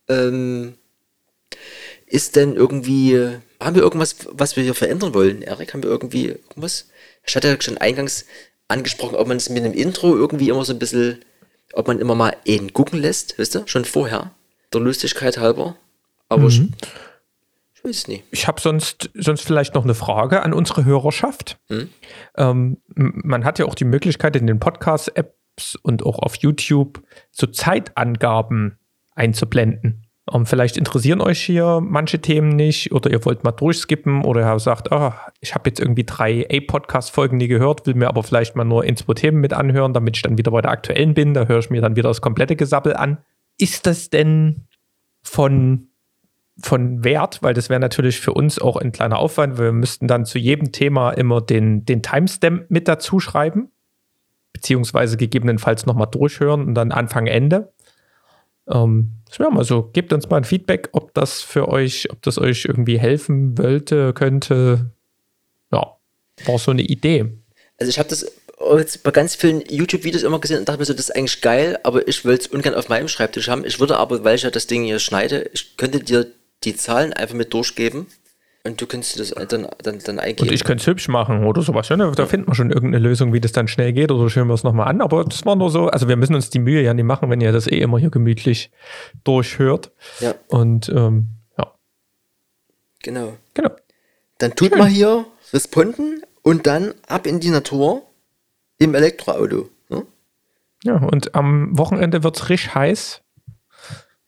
[0.07, 0.75] Ähm,
[2.07, 5.73] ist denn irgendwie, haben wir irgendwas, was wir hier verändern wollen, Erik?
[5.73, 6.87] Haben wir irgendwie irgendwas?
[7.25, 8.25] Ich hatte ja schon eingangs
[8.69, 11.23] angesprochen, ob man es mit einem Intro irgendwie immer so ein bisschen,
[11.73, 14.31] ob man immer mal einen gucken lässt, wisst ihr, schon vorher,
[14.73, 15.75] der Lustigkeit halber.
[16.29, 16.61] Aber ich,
[17.75, 18.23] ich weiß es nicht.
[18.31, 21.59] Ich habe sonst, sonst vielleicht noch eine Frage an unsere Hörerschaft.
[21.67, 21.89] Hm?
[22.35, 27.01] Ähm, man hat ja auch die Möglichkeit in den Podcast-Apps und auch auf YouTube
[27.31, 28.77] so Zeitangaben
[29.11, 30.06] einzublenden.
[30.31, 34.59] Ähm, vielleicht interessieren euch hier manche Themen nicht oder ihr wollt mal durchskippen oder ihr
[34.59, 38.65] sagt, ah, ich habe jetzt irgendwie drei A-Podcast-Folgen nie gehört, will mir aber vielleicht mal
[38.65, 41.33] nur ein, zwei Themen mit anhören, damit ich dann wieder bei der aktuellen bin.
[41.33, 43.19] Da höre ich mir dann wieder das komplette Gesappel an.
[43.57, 44.67] Ist das denn
[45.23, 45.89] von
[46.59, 49.59] von Wert, weil das wäre natürlich für uns auch ein kleiner Aufwand.
[49.59, 53.71] Wir müssten dann zu jedem Thema immer den, den Timestamp mit dazu schreiben,
[54.53, 57.73] beziehungsweise gegebenenfalls nochmal durchhören und dann Anfang, Ende.
[58.69, 59.89] Ähm, wäre mal so.
[59.93, 64.13] Gebt uns mal ein Feedback, ob das für euch, ob das euch irgendwie helfen wollte,
[64.13, 64.91] könnte.
[65.71, 65.97] Ja,
[66.45, 67.25] war so eine Idee.
[67.79, 68.25] Also ich habe das
[68.77, 71.79] jetzt bei ganz vielen YouTube-Videos immer gesehen und dachte mir so, das ist eigentlich geil,
[71.83, 73.65] aber ich will es ungern auf meinem Schreibtisch haben.
[73.65, 76.27] Ich würde aber, weil ich ja das Ding hier schneide, ich könnte dir
[76.63, 78.07] die Zahlen einfach mit durchgeben
[78.67, 80.47] und du könntest das dann, dann, dann eingeben.
[80.47, 81.87] Und ich könnte es hübsch machen oder sowas.
[81.89, 82.11] Ja, ne?
[82.15, 84.63] da finden wir schon irgendeine Lösung, wie das dann schnell geht oder schauen wir es
[84.63, 85.01] nochmal an.
[85.01, 87.39] Aber das war nur so, also wir müssen uns die Mühe ja nicht machen, wenn
[87.41, 88.69] ihr das eh immer hier gemütlich
[89.23, 89.91] durchhört.
[90.19, 91.73] ja, Und ähm, ja,
[93.01, 93.37] genau.
[93.53, 93.71] genau.
[94.39, 98.03] Dann tut mal hier responden und dann ab in die Natur
[98.79, 99.69] im Elektroauto.
[99.89, 100.05] Ne?
[100.83, 103.21] Ja, und am Wochenende wird es richtig heiß.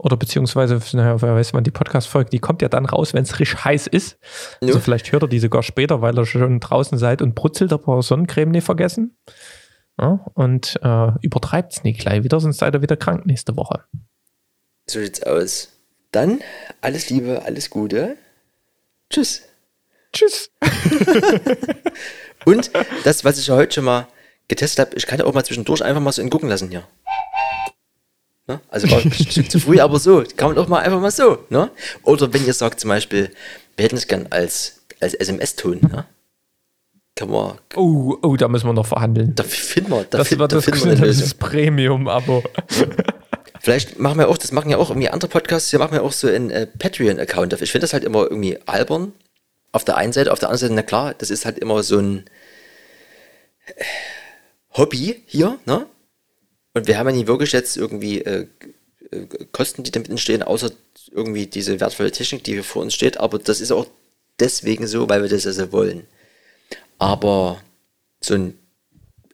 [0.02, 3.38] Oder beziehungsweise, naja, wer weiß, wann die Podcast-Folge, die kommt ja dann raus, wenn es
[3.38, 4.18] richtig heiß ist.
[4.62, 4.80] Also Ja.
[4.80, 8.52] vielleicht hört ihr die sogar später, weil ihr schon draußen seid und brutzelt, aber Sonnencreme
[8.52, 9.18] nicht vergessen.
[10.00, 13.84] Ja, und äh, übertreibt es nicht gleich wieder, sonst seid ihr wieder krank nächste Woche.
[14.90, 15.68] So sieht's aus.
[16.14, 16.40] Dann
[16.80, 18.16] alles Liebe, alles Gute.
[19.10, 19.44] Tschüss.
[20.14, 20.50] Tschüss.
[22.46, 22.72] Und
[23.04, 24.08] das, was ich ja heute schon mal
[24.48, 26.84] getestet habe, ich kann ja auch mal zwischendurch einfach mal so in gucken lassen hier.
[28.50, 28.60] Ne?
[28.70, 31.38] Also war ein Stück zu früh, aber so, kann man auch mal einfach mal so.
[31.50, 31.70] Ne?
[32.02, 33.30] Oder wenn ihr sagt zum Beispiel,
[33.78, 36.06] wir hätten es gern als, als SMS-Ton, ne?
[37.16, 39.36] kann man, Oh, oh, da müssen wir noch verhandeln.
[39.36, 42.44] da finden wir, da, Das find, wird da das, finden wir das ist Premium-Abo.
[43.62, 46.12] Vielleicht machen wir auch, das machen ja auch irgendwie andere Podcasts, hier machen wir auch
[46.14, 47.54] so einen äh, Patreon-Account.
[47.62, 49.14] Ich finde das halt immer irgendwie albern.
[49.74, 52.00] Auf der einen Seite, auf der anderen Seite, na klar, das ist halt immer so
[52.00, 52.26] ein
[53.68, 53.84] äh,
[54.76, 55.86] Hobby hier, ne?
[56.80, 58.48] Und wir haben ja nicht wirklich jetzt irgendwie äh,
[59.12, 60.72] äh, Kosten, die damit entstehen, außer
[61.12, 63.20] irgendwie diese wertvolle Technik, die vor uns steht.
[63.20, 63.86] Aber das ist auch
[64.40, 66.08] deswegen so, weil wir das also wollen.
[66.98, 67.62] Aber
[68.22, 68.58] so ein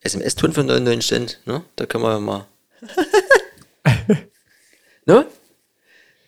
[0.02, 1.64] SMS-Ton von 99 Cent, ne?
[1.76, 2.48] Da können wir ja mal.
[5.06, 5.28] ne?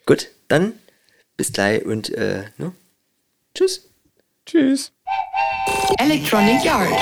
[0.06, 0.74] Gut, dann
[1.36, 2.74] bis gleich und äh, ne?
[3.56, 3.90] Tschüss.
[4.46, 4.92] Tschüss.
[5.98, 6.94] Electronic Yard.